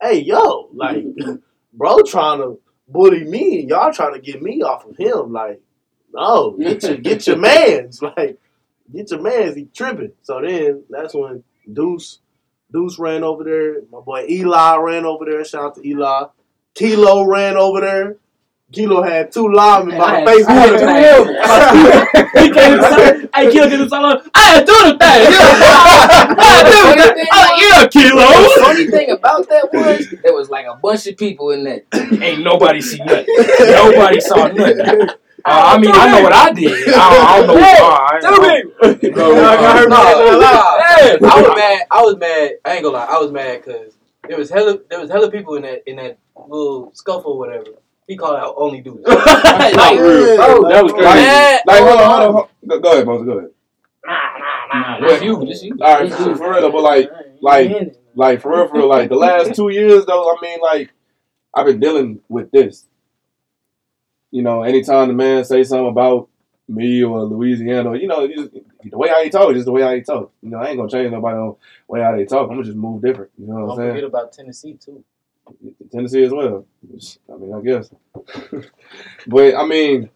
[0.00, 1.04] hey, yo, like,
[1.72, 2.58] bro, trying to
[2.88, 5.32] bully me, and y'all trying to get me off of him.
[5.32, 5.60] Like,
[6.12, 8.00] no, get your get your man's.
[8.02, 8.38] Like,
[8.92, 9.56] get your man's.
[9.56, 10.12] He tripping.
[10.22, 12.20] So then that's when Deuce
[12.72, 13.82] Deuce ran over there.
[13.90, 15.44] My boy Eli ran over there.
[15.44, 16.24] Shout out to Eli.
[16.74, 18.16] Kilo ran over there.
[18.72, 20.44] Kilo had two linemen by the face.
[20.48, 20.80] I two of
[22.34, 22.44] them.
[22.44, 23.28] He came inside.
[23.34, 24.20] Hey, Kilo, get inside.
[24.34, 25.36] I had two of them things.
[25.38, 27.28] I had two of them things.
[27.32, 28.26] I'm like, yeah, Kilo.
[28.26, 31.84] The funny thing about that was there was like a bunch of people in that.
[32.20, 33.26] Ain't nobody see nothing.
[33.60, 35.08] Nobody saw nothing.
[35.48, 36.88] Uh, I mean, I know what I did.
[36.88, 37.56] I, I don't know.
[37.56, 38.98] Hey, I, Tell me.
[39.00, 40.82] you know, Nah, nah.
[40.82, 41.18] Hey.
[41.22, 41.82] I was mad.
[41.88, 42.50] I was mad.
[42.64, 43.06] I ain't gonna lie.
[43.08, 43.96] I was mad because
[44.28, 47.66] there was hella there was hella people in that in that little scuffle or whatever.
[48.06, 49.02] He called out only dudes.
[49.06, 51.04] like, Like, bro, That was crazy.
[51.04, 51.60] mad.
[51.66, 52.32] Like, hold on, hold on.
[52.34, 53.26] hold- Go, go ahead, Moses.
[53.26, 53.50] Go ahead.
[54.06, 54.12] Nah,
[54.72, 55.08] nah, nah.
[55.08, 55.44] this you.
[55.44, 55.78] This you.
[55.80, 59.16] All right, for, for real but like, like, like for real, for real, like the
[59.16, 60.92] last two years though, I mean, like,
[61.54, 62.84] I've been dealing with this.
[64.30, 66.28] You know, anytime the man say something about
[66.68, 68.50] me or Louisiana, you know, you just,
[68.90, 70.32] the way how he talk is just the way how he talk.
[70.42, 71.56] You know, I ain't gonna change nobody on the
[71.92, 72.42] way how they talk.
[72.50, 73.30] I'm gonna just move different.
[73.38, 73.90] You know what I'm saying?
[73.90, 75.02] forget about Tennessee too.
[75.92, 76.66] Tennessee as well.
[77.32, 77.90] I mean, I guess.
[79.26, 80.10] but I mean,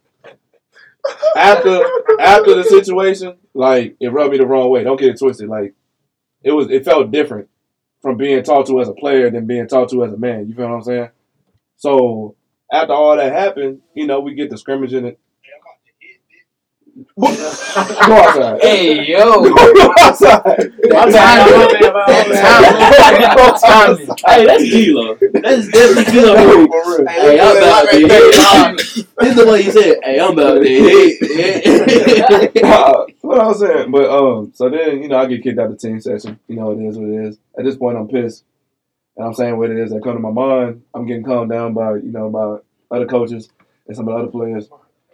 [1.37, 1.83] after
[2.21, 4.85] after the situation, like it rubbed me the wrong way.
[4.85, 5.49] Don't get it twisted.
[5.49, 5.75] Like
[6.43, 7.49] it was, it felt different
[8.03, 10.49] from being talked to as a player than being talked to as a man.
[10.49, 11.09] You feel what I'm saying?
[11.77, 12.37] So
[12.73, 15.19] after all that happened, you know, we get the scrimmage in it.
[17.21, 18.63] Go outside.
[18.63, 19.43] Hey yo.
[19.43, 20.43] Go outside.
[20.45, 21.51] That time.
[21.81, 23.97] That time.
[23.97, 24.17] Timing.
[24.27, 25.15] Hey, that's Kilo.
[25.33, 27.07] That's definitely real.
[27.09, 29.07] Hey, I'm about to hit.
[29.19, 29.97] This is the way you said.
[30.03, 32.57] Hey, I'm about to hit.
[32.71, 35.67] Uh, what I was saying, but um, so then you know I get kicked out
[35.67, 36.39] of the team session.
[36.49, 37.39] You know it is what it is.
[37.59, 38.45] At this point, I'm pissed,
[39.17, 40.83] and I'm saying what it is that come to my mind.
[40.95, 42.59] I'm getting calmed down by you know by
[42.95, 43.49] other coaches
[43.87, 44.69] and some of the other players.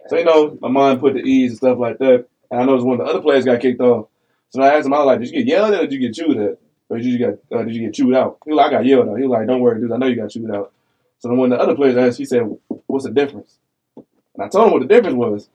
[0.09, 2.27] So you know my mind put the ease and stuff like that.
[2.49, 4.07] And I noticed one of the other players got kicked off.
[4.49, 5.99] So I asked him, I was like, "Did you get yelled at, or did you
[5.99, 6.57] get chewed at,
[6.89, 8.85] or did you get uh, did you get chewed out?" He was like, "I got
[8.85, 9.91] yelled at." He was like, "Don't worry, dude.
[9.91, 10.71] I know you got chewed out."
[11.19, 12.43] So then when the other players asked, he said,
[12.85, 13.57] "What's the difference?"
[13.95, 15.49] And I told him what the difference was.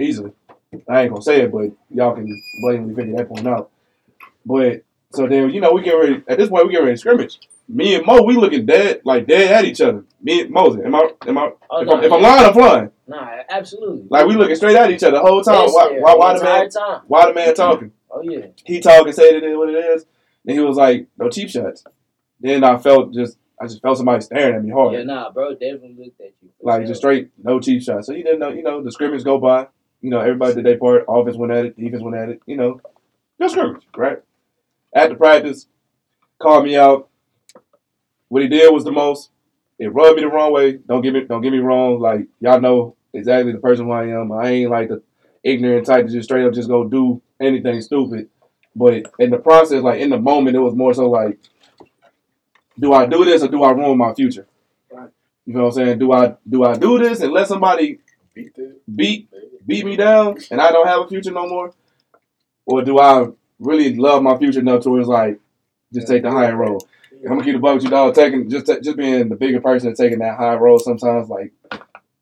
[0.00, 0.32] Easily.
[0.88, 3.70] I ain't gonna say it, but y'all can blatantly figure that point out.
[4.46, 6.98] But so then you know we get ready at this point we get ready to
[6.98, 7.40] scrimmage.
[7.68, 10.04] Me and Mo, we looking dead like dead at each other.
[10.22, 12.52] Me and Moses, am I am I Oh, if, no, I'm, if I'm lying, I'm
[12.52, 12.90] flying.
[13.08, 14.06] Nah, absolutely.
[14.10, 15.62] Like we looking straight at each other the whole time.
[15.62, 17.00] Yes, Why why, why the the man time.
[17.06, 17.92] why the man talking?
[18.10, 18.48] Oh yeah.
[18.64, 20.04] He talking, say it is what it is.
[20.44, 21.84] Then he was like, no cheap shots.
[22.38, 24.92] Then I felt just I just felt somebody staring at me hard.
[24.92, 26.50] Yeah, nah, bro, definitely looked at you.
[26.60, 26.86] Like sure.
[26.86, 28.06] just straight, no cheap shots.
[28.06, 29.68] So you didn't know, you know, the scrimmage go by.
[30.02, 31.06] You know, everybody did their part.
[31.08, 32.40] Offense went at it, defense went at it.
[32.46, 32.80] You know,
[33.38, 34.18] no scrimmage, right?
[34.94, 35.66] After practice,
[36.40, 37.08] called me out.
[38.28, 39.30] What he did was the most.
[39.78, 40.72] It rubbed me the wrong way.
[40.72, 42.00] Don't get me, don't get me wrong.
[42.00, 44.32] Like y'all know exactly the person who I am.
[44.32, 45.02] I ain't like the
[45.42, 48.28] ignorant type to just straight up just go do anything stupid.
[48.74, 51.38] But in the process, like in the moment, it was more so like,
[52.78, 54.46] do I do this or do I ruin my future?
[55.46, 55.98] You know what I'm saying?
[55.98, 58.00] Do I do I do this and let somebody
[58.38, 58.52] Beat
[58.94, 59.28] beat
[59.66, 61.72] beat me down and I don't have a future no more?
[62.66, 63.26] Or do I
[63.58, 65.40] really love my future enough to where it's like
[65.92, 66.82] just take the higher road?
[67.12, 68.14] I'm gonna keep the with you, dog.
[68.14, 71.52] Taking just just being the bigger person and taking that high road sometimes like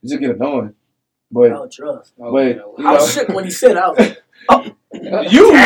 [0.07, 0.75] it just get annoying.
[1.31, 2.13] But No trust.
[2.21, 4.77] Oh, but you I know, was shook when he said I was like, oh.
[5.29, 5.57] you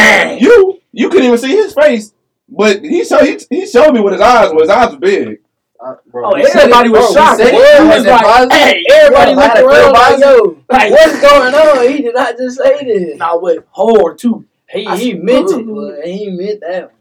[0.41, 2.13] you you couldn't even see his face,
[2.49, 4.63] but he showed he, he showed me what his eyes was.
[4.63, 5.41] His eyes were big.
[5.83, 7.41] I, bro, oh, everybody it, was bro, shocked.
[7.41, 8.53] said He was Has like.
[8.53, 11.89] Hey, everybody looked around like, yo, Like, what's going on?
[11.91, 13.19] He did not just say this.
[13.19, 14.47] Nah, but hard too.
[14.69, 16.93] He, I he meant it, "Ooh." he meant that.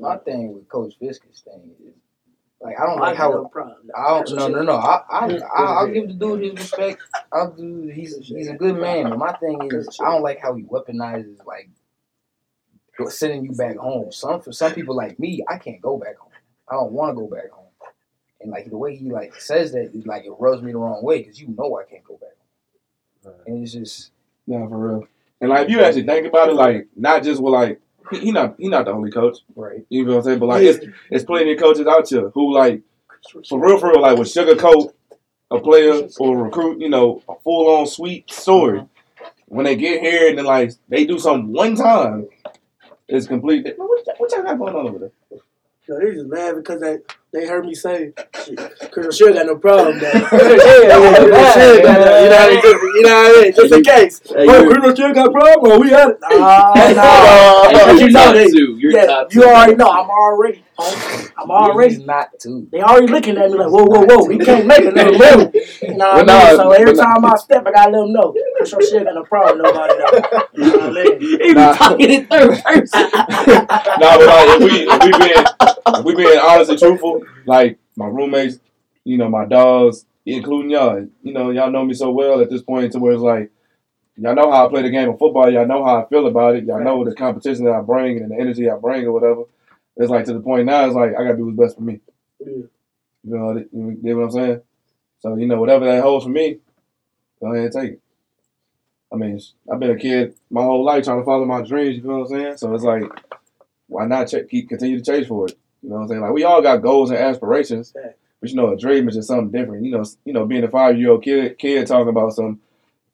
[0.00, 1.81] My thing with Coach Fisk's thing is
[2.62, 3.90] like I don't like how no problem.
[3.96, 7.02] I don't no no no I I I I'll give the dude his respect.
[7.32, 9.10] I'll do he's he's a good man.
[9.10, 11.68] But my thing is I don't like how he weaponizes like
[13.08, 14.12] sending you back home.
[14.12, 16.30] Some for some people like me, I can't go back home.
[16.68, 17.66] I don't want to go back home.
[18.40, 21.02] And like the way he like says that, it, like it rubs me the wrong
[21.02, 22.30] way because you know I can't go back
[23.24, 23.34] home.
[23.46, 24.10] And it's just
[24.46, 25.08] No, for real.
[25.40, 27.80] And like, if you actually think about it, like, not just with like,
[28.10, 29.38] he, he not he not the only coach.
[29.54, 29.84] right.
[29.88, 30.38] You know what I'm saying?
[30.38, 32.82] But like, it's, it's plenty of coaches out here who like,
[33.48, 34.92] for real, for real, like, would sugarcoat
[35.50, 38.80] a player or recruit, you know, a full on sweet story.
[38.80, 38.86] Mm-hmm.
[39.46, 42.28] When they get here and then like they do something one time,
[43.06, 43.66] it's complete.
[43.76, 45.10] What, y'all- what y'all got going on over there?
[45.86, 46.98] Yo, they just mad because they
[47.32, 48.12] they heard me say,
[48.80, 49.98] because I sure got no problem.
[50.00, 50.10] Though.
[50.12, 52.62] yeah, yeah, yeah, sure got no, you know what I mean?
[52.62, 53.52] Just, you know what I mean?
[53.54, 54.20] Just in case.
[54.28, 55.72] Hey, oh, you're- Chris sure got a problem?
[55.72, 56.18] Oh, we had it.
[56.20, 56.28] Nah,
[56.92, 57.68] nah.
[57.68, 58.48] Hey, But you're know top they.
[58.50, 59.48] You're yeah, top you two.
[59.48, 59.90] already know.
[59.90, 61.94] I'm already, I'm already.
[61.94, 62.68] He's not too.
[62.70, 65.50] They already looking at me like, whoa, whoa, whoa, he can't make another level.
[65.54, 66.56] You know what But I mean?
[66.56, 67.14] So every but nah.
[67.14, 68.34] time I step, I gotta let them know.
[68.58, 70.48] Chris sure got no problem, nobody though.
[70.52, 71.20] You know what I mean?
[71.20, 71.68] He Nah.
[71.68, 73.10] was talking in third person.
[73.98, 75.44] Nah, but like, if we if we being
[75.98, 78.58] if we being honest and truthful, like my roommates,
[79.04, 82.62] you know, my dogs, including y'all, you know, y'all know me so well at this
[82.62, 83.50] point to where it's like,
[84.16, 86.56] y'all know how I play the game of football, y'all know how I feel about
[86.56, 89.44] it, y'all know the competition that I bring and the energy I bring or whatever.
[89.96, 92.00] It's like to the point now, it's like I gotta do what's best for me.
[92.40, 92.62] Yeah.
[93.24, 94.60] You know, you get what I'm saying?
[95.20, 96.58] So you know, whatever that holds for me,
[97.40, 98.00] go ahead and take it.
[99.12, 101.96] I mean, I've been a kid my whole life trying to follow my dreams.
[101.96, 102.56] You feel what I'm saying?
[102.56, 103.02] So it's like,
[103.86, 105.58] why not ch- keep continue to chase for it?
[105.82, 106.20] You know what I'm saying?
[106.20, 108.14] Like we all got goals and aspirations, Right.
[108.40, 109.84] but you know, a dream is just something different.
[109.84, 112.60] You know, you know, being a five year old kid, kid talking about some,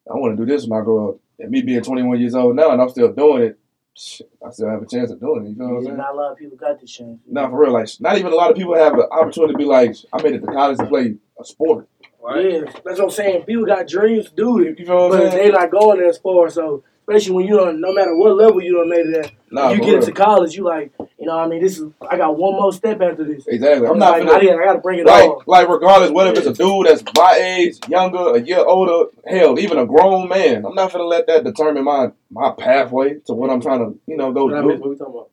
[0.09, 2.55] I want to do this when I grow up, and me being 21 years old
[2.55, 3.59] now and I'm still doing it.
[3.97, 5.49] shit, I still have a chance of doing it.
[5.49, 5.97] You know what I'm saying?
[5.97, 7.19] not a lot of people got this chance.
[7.27, 7.73] Not for real.
[7.73, 10.35] Like, not even a lot of people have the opportunity to be like, I made
[10.35, 11.87] it to college to play a sport.
[12.21, 12.51] Right?
[12.51, 13.43] Yeah, that's what I'm saying.
[13.43, 15.37] People got dreams to do it, You feel what I'm saying?
[15.47, 16.49] they like going as far.
[16.49, 19.71] So especially when you don't, no matter what level you don't made it at, Nah,
[19.71, 19.95] you get real.
[19.97, 22.71] into college, you like, you know, what I mean, this is I got one more
[22.71, 23.47] step after this.
[23.47, 23.87] Exactly.
[23.87, 25.43] I'm I'm not like, finna- I, did- I got to bring it like, on.
[25.47, 29.79] like regardless, whether it's a dude that's my age, younger, a year older, hell, even
[29.79, 33.59] a grown man, I'm not gonna let that determine my my pathway to what I'm
[33.61, 34.67] trying to, you know, go What do.
[34.67, 35.29] What we talking about?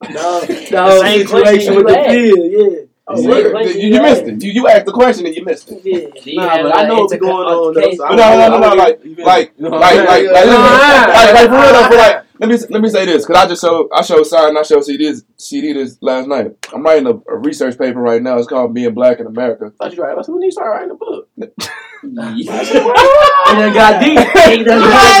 [0.10, 0.40] No,
[0.70, 2.80] no same situation with the field, yeah.
[3.10, 4.42] Oh, You, same you- you you missed it.
[4.42, 5.80] You, you asked the question and you missed it.
[6.26, 6.34] Yeah.
[6.34, 7.96] Nah, have but I a know what's going on, though, altercation?
[7.96, 11.34] so I But no, no, no, no, like, like, like, like, like, like, like, like,
[11.34, 13.62] like, for real though, for like, let me let me say this, cause I just
[13.62, 16.54] showed I showed Side and I showed CD this CD this last night.
[16.72, 18.38] I'm writing a, a research paper right now.
[18.38, 19.72] It's called Being Black in America.
[19.78, 20.16] thought you right.
[20.16, 21.28] I said, we need to start writing a book.
[22.00, 24.20] He done got deep.
[24.20, 25.20] He done got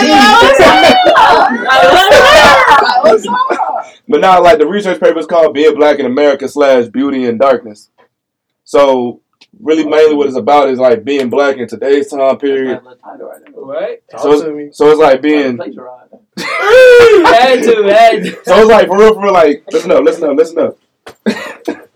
[3.20, 3.60] deep.
[4.08, 7.38] But now, like the research paper is called "Being Black in America" slash Beauty and
[7.38, 7.90] Darkness.
[8.64, 9.22] So,
[9.60, 12.80] really, mainly what it's about is like being black in today's time period.
[13.54, 14.02] Right?
[14.18, 15.58] So, it's, so it's like being.
[15.58, 15.72] Had
[17.64, 18.44] to, had to.
[18.44, 19.32] So it's like for real, for real.
[19.32, 20.78] Like, listen up, listen up, listen up.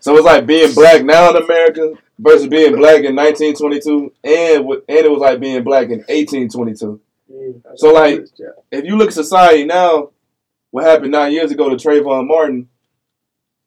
[0.00, 4.84] so it's like being black now in America versus being black in 1922, and with,
[4.88, 7.00] and it was like being black in 1822.
[7.76, 8.24] So like,
[8.70, 10.10] if you look at society now,
[10.72, 12.68] what happened nine years ago to Trayvon Martin?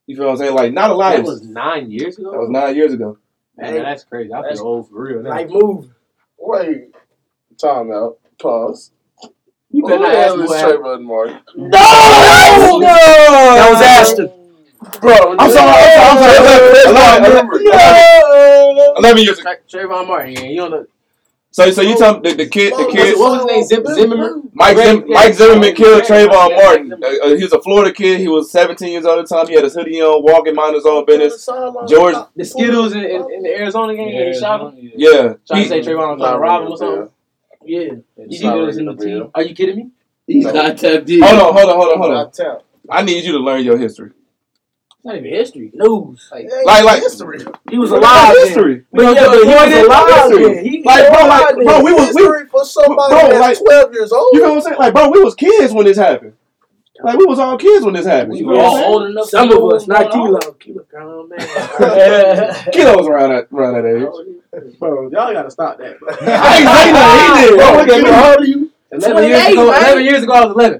[0.08, 0.54] You feel what I'm saying?
[0.54, 1.16] Like, not a lot.
[1.16, 2.32] That was nine years ago.
[2.32, 3.18] That was nine years ago.
[3.58, 4.34] Man, that's crazy.
[4.34, 5.22] I That's- feel old for real.
[5.24, 5.30] now.
[5.30, 5.90] Like move.
[6.38, 6.90] Wait,
[7.58, 8.18] time out.
[8.38, 8.92] Pause.
[9.72, 10.76] You Who better the not ask hell me is what.
[10.76, 11.40] Trayvon Martin?
[11.56, 11.68] No!
[11.70, 14.28] no, That was Ashton.
[15.02, 15.72] Bro, I'm sorry.
[15.72, 16.38] I'm sorry.
[16.38, 17.26] I'm sorry.
[17.26, 19.52] 11, 11, 11 years ago.
[19.70, 20.34] Tra- Trayvon Martin.
[20.34, 20.86] Yeah, you don't know.
[21.56, 23.86] So, so you tell me the, the kid, the kid, what was his name?
[23.86, 24.50] Zim, Zimmerman.
[24.54, 26.92] Mike, Zim, Mike Zimmerman killed Trayvon Martin.
[26.92, 28.20] Uh, uh, he was a Florida kid.
[28.20, 29.48] He was 17 years old at the time.
[29.48, 31.46] He had his hoodie on, walking, mind his own business.
[31.88, 34.10] George, The Skittles in, in, in the Arizona game.
[34.10, 34.92] Yeah, he shot him.
[34.98, 35.34] yeah.
[35.48, 37.10] Trying to say Trayvon was trying to rob him or something.
[37.64, 37.80] Yeah.
[37.80, 39.32] You It's think not it was in the team?
[39.34, 39.92] Are you kidding me?
[40.28, 40.52] He's No.
[40.52, 41.22] not tapped in.
[41.24, 42.58] hold on, hold on, hold on, hold on.
[42.90, 44.12] I need you to learn your history.
[45.06, 45.70] It's not even history.
[45.76, 46.30] News.
[46.32, 47.38] Like, Like, like, history.
[47.70, 48.36] He was alive.
[48.38, 48.86] history.
[48.92, 50.32] But yeah, but he was alive.
[50.32, 50.68] History.
[50.68, 54.12] He, Like, bro, like, bro, we was, we, for somebody Bro, that's like- 12 years
[54.12, 54.30] old.
[54.34, 54.78] you know what I'm saying?
[54.80, 56.34] Like, bro, we was kids when this happened.
[57.04, 58.34] Like, we was all kids when this happened.
[58.34, 59.30] We were all old enough.
[59.30, 60.40] Some of us, not was going Kilo.
[60.40, 60.54] on.
[60.58, 62.56] Kilo, grown man.
[62.72, 64.80] Kilos around that around that age.
[64.80, 66.10] Bro, y'all gotta stop that, bro.
[66.22, 67.44] I ain't say nothing.
[67.44, 67.58] He did.
[67.60, 68.10] Bro, Look at me.
[68.10, 68.72] how old are you?
[68.92, 70.80] 11 years ago, 11 years ago, I was 11.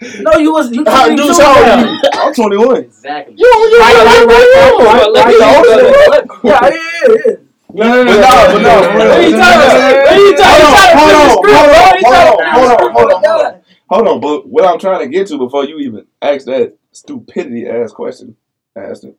[0.00, 2.00] No, you was you How, dude, how old are you?
[2.14, 2.76] I'm 21.
[2.76, 3.34] Exactly.
[3.36, 7.36] You, you, Right, right, right, right, right, right, right, Yeah, Yeah, yeah, yeah.
[7.70, 9.08] No, no, no, but no, but no, for real.
[9.08, 10.06] What you talking about?
[10.06, 10.98] What you talking about?
[10.98, 12.92] Hold on, hold on, What you hold on, talking hold on, about?
[12.92, 13.62] hold on, hold on.
[13.90, 17.66] Hold on, but what I'm trying to get to before you even ask that stupidity
[17.68, 18.36] ass question,
[18.76, 19.14] asked him.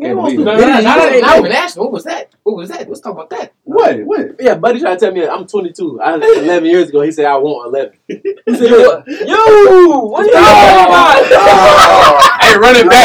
[0.00, 1.82] No, no, no, even asking.
[1.82, 2.30] What was that?
[2.42, 2.88] What was that?
[2.88, 3.52] Let's talk about that.
[3.64, 4.00] What?
[4.00, 4.36] What?
[4.40, 6.00] Yeah, buddy tried to tell me I'm 22.
[6.00, 7.02] I 11 years ago.
[7.02, 7.98] He said I want 11.
[8.50, 10.40] He said, Yo, "Yo, what are you No.
[10.40, 13.04] talking about?" Hey, run it back.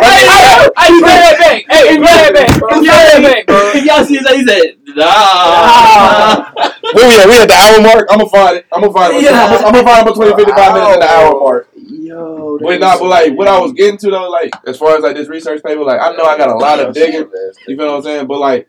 [0.00, 1.64] Hey, hey, hey, play that back.
[1.68, 2.48] Hey, play that back.
[2.48, 3.72] Play that back, bro.
[3.82, 4.36] Y'all see that?
[4.36, 6.48] He said, nah.
[6.94, 7.26] Where we at?
[7.28, 8.08] We at the hour mark.
[8.10, 8.66] I'm gonna find it.
[8.72, 9.22] I'm gonna find it.
[9.22, 9.36] Yeah.
[9.44, 11.68] I'm, gonna, I'm gonna find it between 55 minutes and the hour mark.
[12.10, 14.76] Yo, that But is nah, but like what I was getting to though, like as
[14.76, 17.30] far as like this research paper, like I know I got a lot of digging.
[17.68, 18.26] You feel what I'm saying?
[18.26, 18.68] But like,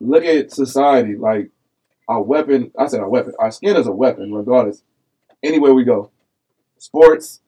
[0.00, 1.16] look at society.
[1.16, 1.50] Like
[2.08, 2.72] our weapon.
[2.78, 3.34] I said our weapon.
[3.38, 4.82] Our skin is a weapon, regardless.
[5.42, 6.10] Anywhere we go,
[6.78, 7.42] sports,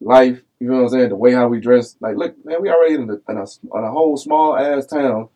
[0.00, 0.42] life.
[0.58, 1.08] You know what I'm saying?
[1.10, 1.96] The way how we dress.
[2.00, 5.28] Like, look, man, we already in, the, in, a, in a whole small ass town,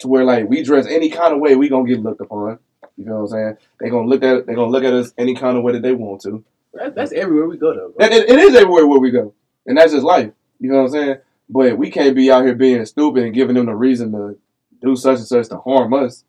[0.00, 2.58] to where like we dress any kind of way, we gonna get looked upon.
[2.98, 3.56] You know what I'm saying?
[3.80, 5.92] They gonna look at they gonna look at us any kind of way that they
[5.92, 6.44] want to.
[6.78, 7.92] That- That's everywhere we go, though.
[7.96, 7.96] Bro.
[7.98, 9.34] That, it, it is everywhere where we go,
[9.66, 10.30] and that's just life.
[10.60, 11.16] You know what I'm saying?
[11.50, 14.38] But we can't be out here being stupid and giving them the reason to
[14.82, 16.24] do such and such to harm us.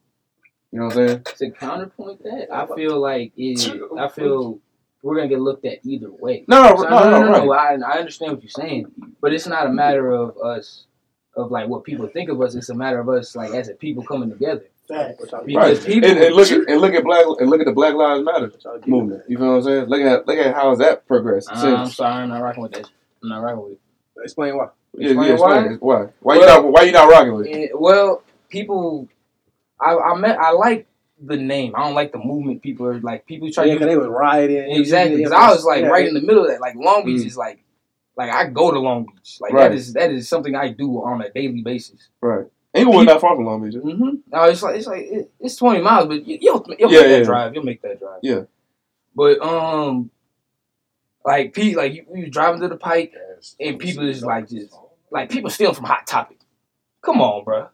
[0.72, 1.24] You know what I'm saying?
[1.38, 3.60] To counterpoint that, I feel like it,
[3.98, 4.60] I feel
[5.02, 6.46] we're gonna get looked at either way.
[6.48, 7.82] No, no, So, no, no, no, no, right.
[7.82, 8.92] I, I understand what you're saying,
[9.22, 10.86] but it's not a matter of us,
[11.36, 12.54] of like what people think of us.
[12.56, 14.66] It's a matter of us, like as a people coming together.
[14.90, 15.80] Because Right.
[15.86, 18.24] people, And, and look at and look at black and look at the Black Lives
[18.26, 18.52] Matter
[18.88, 19.24] movement.
[19.28, 19.86] You feel what I'm saying?
[19.86, 22.72] Look at look at how has that progressed Uh, I'm sorry, I'm not rocking with
[22.74, 22.90] that.
[23.22, 23.80] I'm not rocking with it.
[24.24, 24.70] Explain why.
[24.98, 25.74] Yeah, explain yeah, explain why?
[25.74, 25.82] it.
[25.82, 26.08] Why?
[26.22, 27.80] Why you Well- not why you not rocking with it?
[27.80, 29.08] Well, people,
[29.80, 30.88] I I met I like
[31.22, 31.74] the name.
[31.76, 32.64] I don't like the movement.
[32.64, 34.72] People are like people try Yeah, to because they was rioting.
[34.76, 36.62] exactly because I was like Yeah, right they- in the middle of that.
[36.62, 37.28] Like Long Beach Mm.
[37.28, 37.60] is like
[38.18, 39.38] like I go to Long Beach.
[39.40, 39.70] Like Right.
[39.70, 42.08] that is that is something I do on a daily basis.
[42.22, 42.48] Right.
[42.74, 43.76] Inglewood not that far from Long Beach.
[43.82, 44.10] Mm-hmm.
[44.28, 47.08] No, it's like it's like it, it's twenty miles, but you, you'll you'll Yeah, make
[47.10, 47.24] that yeah.
[47.24, 47.54] drive.
[47.56, 48.20] You'll make that drive.
[48.22, 48.42] Yeah.
[49.16, 50.12] But um,
[51.26, 53.14] like Pete, like you, you driving to the Pike,
[53.60, 54.74] and people is like just
[55.12, 56.38] like people stealing from Hot Topic.
[57.02, 57.70] Come on, bro.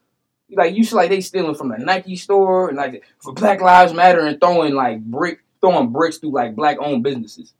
[0.51, 3.93] Like you see, like they stealing from the Nike store and like for Black Lives
[3.93, 7.53] Matter and throwing like brick throwing bricks through like black owned businesses.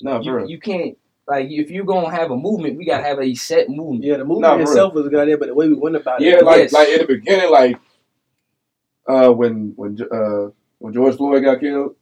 [0.00, 0.50] No, for You, real.
[0.50, 0.98] you can't
[1.28, 4.04] like if you're gonna have a movement, we gotta have a set movement.
[4.04, 5.96] Yeah, the movement Nah, for itself was a good idea, but the way we went
[5.96, 6.38] about Yeah, it.
[6.38, 6.72] Yeah, like Yes.
[6.72, 7.78] like in the beginning, like
[9.08, 11.94] uh when when uh when George Floyd got killed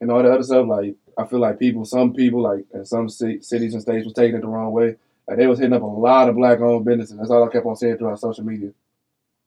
[0.00, 3.08] and all the other stuff, like I feel like people, some people, like in some
[3.08, 4.96] ci- cities and states, was taking it the wrong way.
[5.28, 7.16] Like they was hitting up a lot of black owned businesses.
[7.18, 8.70] That's all I kept on saying through our social media.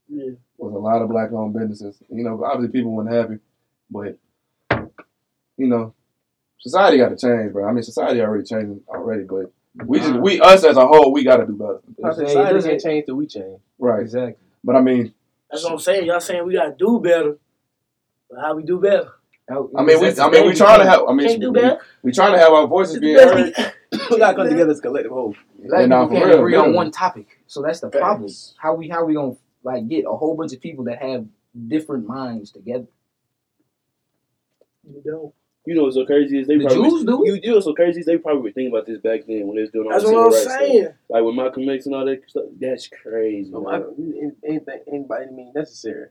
[0.08, 0.32] Yeah.
[0.58, 1.98] Was a lot of black owned businesses.
[2.10, 3.40] You know, obviously people weren't happy,
[3.90, 4.18] but
[5.58, 5.94] you know,
[6.66, 7.68] society got to change, bro.
[7.68, 9.52] I mean, society already changing already, but
[9.86, 12.28] we just we us as a whole, we got to do better, Our It's- it
[12.30, 13.60] society doesn't- can't change till we change.
[13.80, 14.02] right?
[14.02, 14.36] Exactly.
[14.64, 15.14] But I mean,
[15.52, 16.06] That's what I'm saying.
[16.08, 17.38] Y'all saying we gotta do better.
[18.30, 19.10] But how we do better?
[19.48, 20.58] I mean, we That's the I mean, we thing.
[20.58, 21.02] trying to have.
[21.08, 21.80] I mean, Can't do we, better.
[22.02, 23.46] we trying to have our voices being Best heard.
[23.46, 23.72] we can-
[24.10, 25.36] we gotta come together as a collective whole.
[25.60, 26.76] Black Yeah, nah, people can't real, agree on literally.
[26.78, 28.30] one topic, so that's the problem.
[28.58, 31.26] How we how we gonna like get a whole bunch of people that have
[31.68, 32.88] different minds together?
[34.84, 35.34] You don't.
[35.68, 37.24] You know what's so crazy is they The probably Jews do?
[37.26, 39.48] You, you know what's so crazy is they probably were thinking about this back then
[39.48, 40.84] when they was doing all That's what I'm saying.
[40.84, 40.96] stuff.
[41.10, 42.44] Like with Malcolm X and all that stuff.
[42.60, 43.50] That's crazy.
[43.52, 43.84] No, man.
[43.84, 46.10] I- anything, anybody any means necessary.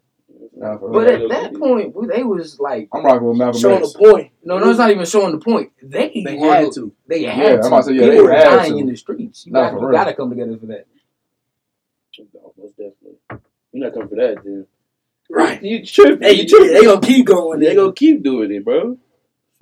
[0.56, 3.92] Nah, for But at that point, they was like, I'm rocking with Malcolm Showing X.
[3.92, 4.30] the point.
[4.42, 5.70] no, no, it's not even showing the point.
[5.82, 6.92] They They were- had to.
[7.06, 7.66] They Yeah, had I'm to.
[7.68, 8.78] about to say, yeah, People they were had dying to.
[8.78, 9.46] in the streets.
[9.46, 10.86] You, Nah, got, for you gotta come together for that.
[12.56, 13.18] Most definitely.
[13.72, 14.66] You're not coming for that, then.
[15.30, 15.62] Right.
[15.62, 16.22] You tripping.
[16.22, 16.72] Hey, you tripping.
[16.74, 17.60] they gonna keep going.
[17.60, 18.98] They gonna keep doing it, bro.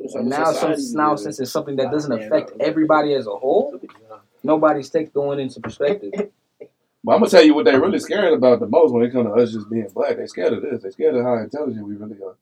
[0.02, 3.34] It's And now, society since now, since it's something that doesn't affect everybody as a
[3.34, 3.80] whole,
[4.42, 6.12] nobody's take going into perspective.
[7.04, 9.26] But I'm gonna tell you what they really scared about the most when it comes
[9.26, 10.16] to us just being black.
[10.16, 10.82] They're scared of this.
[10.82, 12.36] They're scared of how intelligent we really are.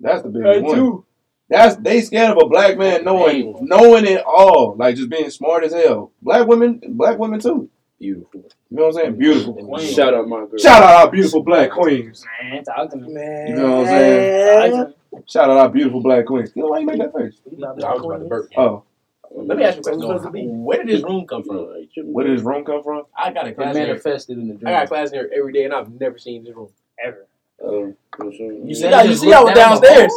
[0.00, 1.02] That's the big biggest one.
[1.50, 5.64] That's they scared of a black man knowing knowing it all, like just being smart
[5.64, 6.12] as hell.
[6.22, 7.70] Black women, black women too.
[7.98, 8.44] Beautiful.
[8.70, 9.18] You know what I'm saying?
[9.18, 9.78] Beautiful.
[9.78, 10.58] Shout out my girl.
[10.58, 12.24] Shout out our beautiful black queens.
[12.42, 13.12] Man, talk to me.
[13.12, 13.48] Man.
[13.48, 14.94] You know what I'm saying?
[15.26, 16.52] Shout out our beautiful black queens.
[16.54, 17.34] You know why you make that face?
[17.46, 18.50] I was about to burp.
[18.56, 18.84] Oh,
[19.30, 20.00] Let me ask you a question.
[20.02, 20.44] Supposed to be.
[20.46, 20.52] though.
[20.52, 21.66] Where did this room come from?
[22.04, 23.02] where did this room come from?
[23.16, 23.86] I got a It class here.
[23.86, 24.68] manifested in the dream.
[24.68, 26.68] I got a class here every day, and I've never seen this room
[27.04, 27.26] ever.
[27.66, 28.52] Um, for sure.
[28.52, 30.12] You Yeah, see, how you see, I look was downstairs.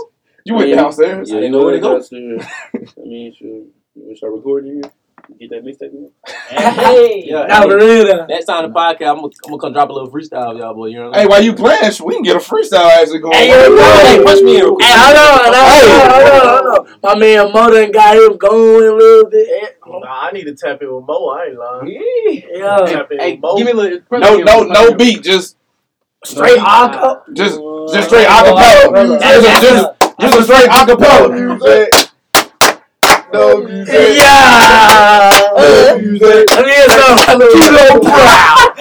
[0.46, 1.30] You went downstairs.
[1.30, 1.94] Yeah, I didn't you know where to go.
[1.96, 2.44] downstairs.
[2.76, 3.48] I mean, sure.
[3.48, 4.92] You want to start recording here?
[5.40, 6.12] Get that mixtape.
[6.50, 8.26] Hey, yeah, Not for real though.
[8.28, 10.88] next time the podcast, I'm gonna, I'm gonna come drop a little freestyle, y'all boy.
[10.88, 13.34] You know what Hey, I'm while you playing, we can get a freestyle actually going.
[13.34, 13.72] Hey, on.
[13.76, 14.62] yo, Hey, punch me in.
[14.62, 17.00] Hey, hold on, hold on, hold on, hold on.
[17.04, 19.80] My man Mo done got him going a little bit.
[19.88, 21.30] Nah, I need to tap in with Mo.
[21.30, 22.46] I ain't lying.
[22.54, 23.56] Yeah, Tap Hey, Mo.
[23.58, 24.00] give me a little.
[24.12, 25.24] No, no, no beat.
[25.24, 25.58] Just,
[26.24, 27.22] straight acapella.
[27.34, 27.60] just,
[27.94, 29.20] just straight acapella.
[29.20, 32.11] Just, just, just a straight acapella.
[33.34, 33.94] No music.
[34.18, 35.32] Yeah.
[35.58, 36.50] No music.
[36.50, 37.18] Let me hear some.
[37.40, 38.74] Kilo proud.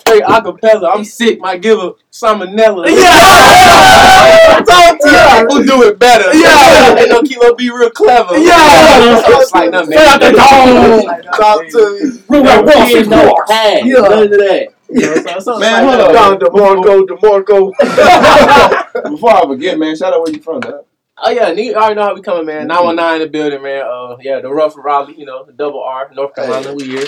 [0.00, 0.94] Straight acapella.
[0.94, 1.40] I'm sick.
[1.40, 2.86] Might give a salmonella.
[2.88, 4.60] Yeah.
[4.64, 5.46] Talk to you.
[5.50, 6.32] Who do it better?
[6.36, 6.96] Yeah.
[6.98, 8.36] Ain't no kilo be real clever.
[8.38, 9.22] Yeah.
[9.26, 9.92] So it's like nothing.
[9.92, 11.22] Straight out the dome.
[11.36, 12.20] Talk to me.
[12.28, 14.00] Real rap Ross and no Yeah.
[14.08, 14.68] None of that.
[14.90, 16.38] You know, so- so Man, like hold on.
[16.38, 19.10] Don DeMarco, DeMarco.
[19.10, 20.84] Before I forget, man, shout out where you from, dog.
[21.16, 22.66] Oh yeah, nigga already know how we coming, man.
[22.66, 23.86] 919 in the building, man.
[23.86, 27.06] Uh, yeah, the rough Raleigh, you know, the double R, North Carolina, we here.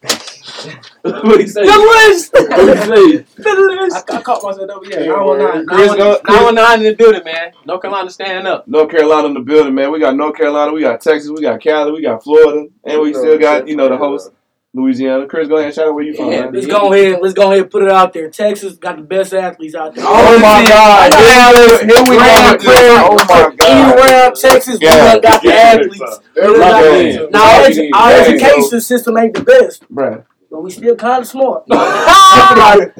[1.02, 1.64] what he say?
[1.64, 2.32] The list.
[2.48, 3.42] What he say?
[3.42, 4.10] The list.
[4.10, 5.00] I, I caught myself over here.
[5.00, 5.66] Yeah, nine one nine.
[5.66, 7.52] Nine one nine in the building, man.
[7.64, 8.68] North Carolina standing up.
[8.68, 9.90] North Carolina in the building, man.
[9.90, 13.14] We got North Carolina, we got Texas, we got Cali, we got Florida, and we
[13.14, 14.32] still got, you know, the host,
[14.74, 15.26] Louisiana.
[15.26, 16.52] Chris, go ahead and shout out where you from, Yeah, man.
[16.54, 17.18] Let's go ahead.
[17.22, 18.28] Let's go ahead and put it out there.
[18.30, 20.04] Texas got the best athletes out there.
[20.06, 21.14] Oh my God!
[21.14, 22.18] Here, here we go.
[22.18, 23.00] Grand with this.
[23.00, 23.56] Oh my God!
[23.66, 25.12] Anywhere Texas, we Yeah.
[25.14, 25.98] done got the athletes.
[26.00, 26.82] Lock Yeah.
[26.84, 27.30] it in.
[27.30, 30.24] Now, our, edu- our There you education system ain't the best, Bruh.
[30.50, 31.64] but we still kind of smart.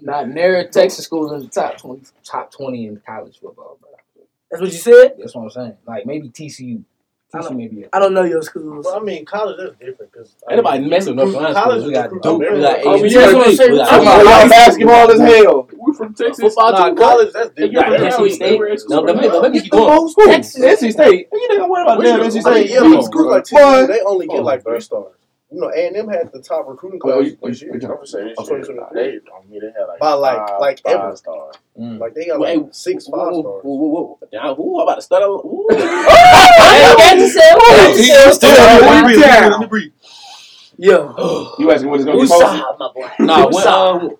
[0.00, 3.90] Not near Texas schools in the top twenty, top twenty in college football, bro.
[4.50, 5.14] That's what you said.
[5.18, 5.76] That's what I'm saying.
[5.86, 6.82] Like maybe TCU.
[7.34, 7.84] I don't- maybe.
[7.92, 8.86] I don't know your schools.
[8.86, 11.54] Well, I mean, college that's different because anybody nobody messing with North Carolina.
[11.60, 11.86] College schools.
[11.86, 12.82] We got recruit Duke, we got everybody.
[12.84, 13.08] Oh, A&T.
[13.14, 13.72] yeah, that's what I'm saying.
[13.72, 15.68] We got- I'm y'all basketball as hell.
[15.78, 16.40] We from Texas.
[16.40, 17.98] Football Nah, too, college that's You different.
[18.00, 18.60] got NC State.
[18.88, 20.14] No, let me, let me keep going.
[20.26, 21.28] Texas, NC State.
[21.30, 22.70] You ain't gonna worry about damn NC State.
[22.70, 23.32] yeah, Come but on, schools bro.
[23.34, 23.58] like Boy.
[23.60, 25.12] TCU, they only get Oh, like three stars.
[25.50, 27.80] You know, A and M had the top recruiting Well, class you- this you- year.
[27.80, 28.60] you- I'm saying this Okay,
[28.92, 31.16] They, I mean, they had like By like five, like five ever.
[31.16, 31.54] stars.
[31.76, 33.64] Like they got Hey, like six five stars.
[33.64, 34.18] ooh, ooh, ooh.
[34.32, 35.24] Now, ooh, I'm about to stutter.
[35.26, 35.66] Ooh.
[35.70, 39.50] Hey, you still have Let one me breathe, down.
[39.52, 39.92] let me breathe.
[40.76, 41.12] Yeah.
[41.58, 42.62] You asking when it's gonna be posted?
[42.78, 43.10] My boy.
[43.20, 44.16] Nah, when, um,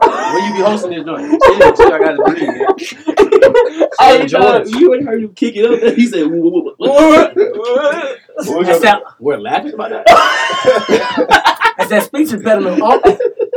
[0.00, 1.30] when you be hosting this joint?
[1.30, 3.88] Shit, shit, I gotta breathe, man.
[4.00, 4.42] Hey, George.
[4.44, 5.80] Uh, you ain't heard him kick it up.
[5.80, 5.94] there?
[5.94, 6.26] He said,
[9.18, 10.06] We're laughing about that.
[11.78, 12.80] that's that speech impediment.
[12.82, 13.00] Oh,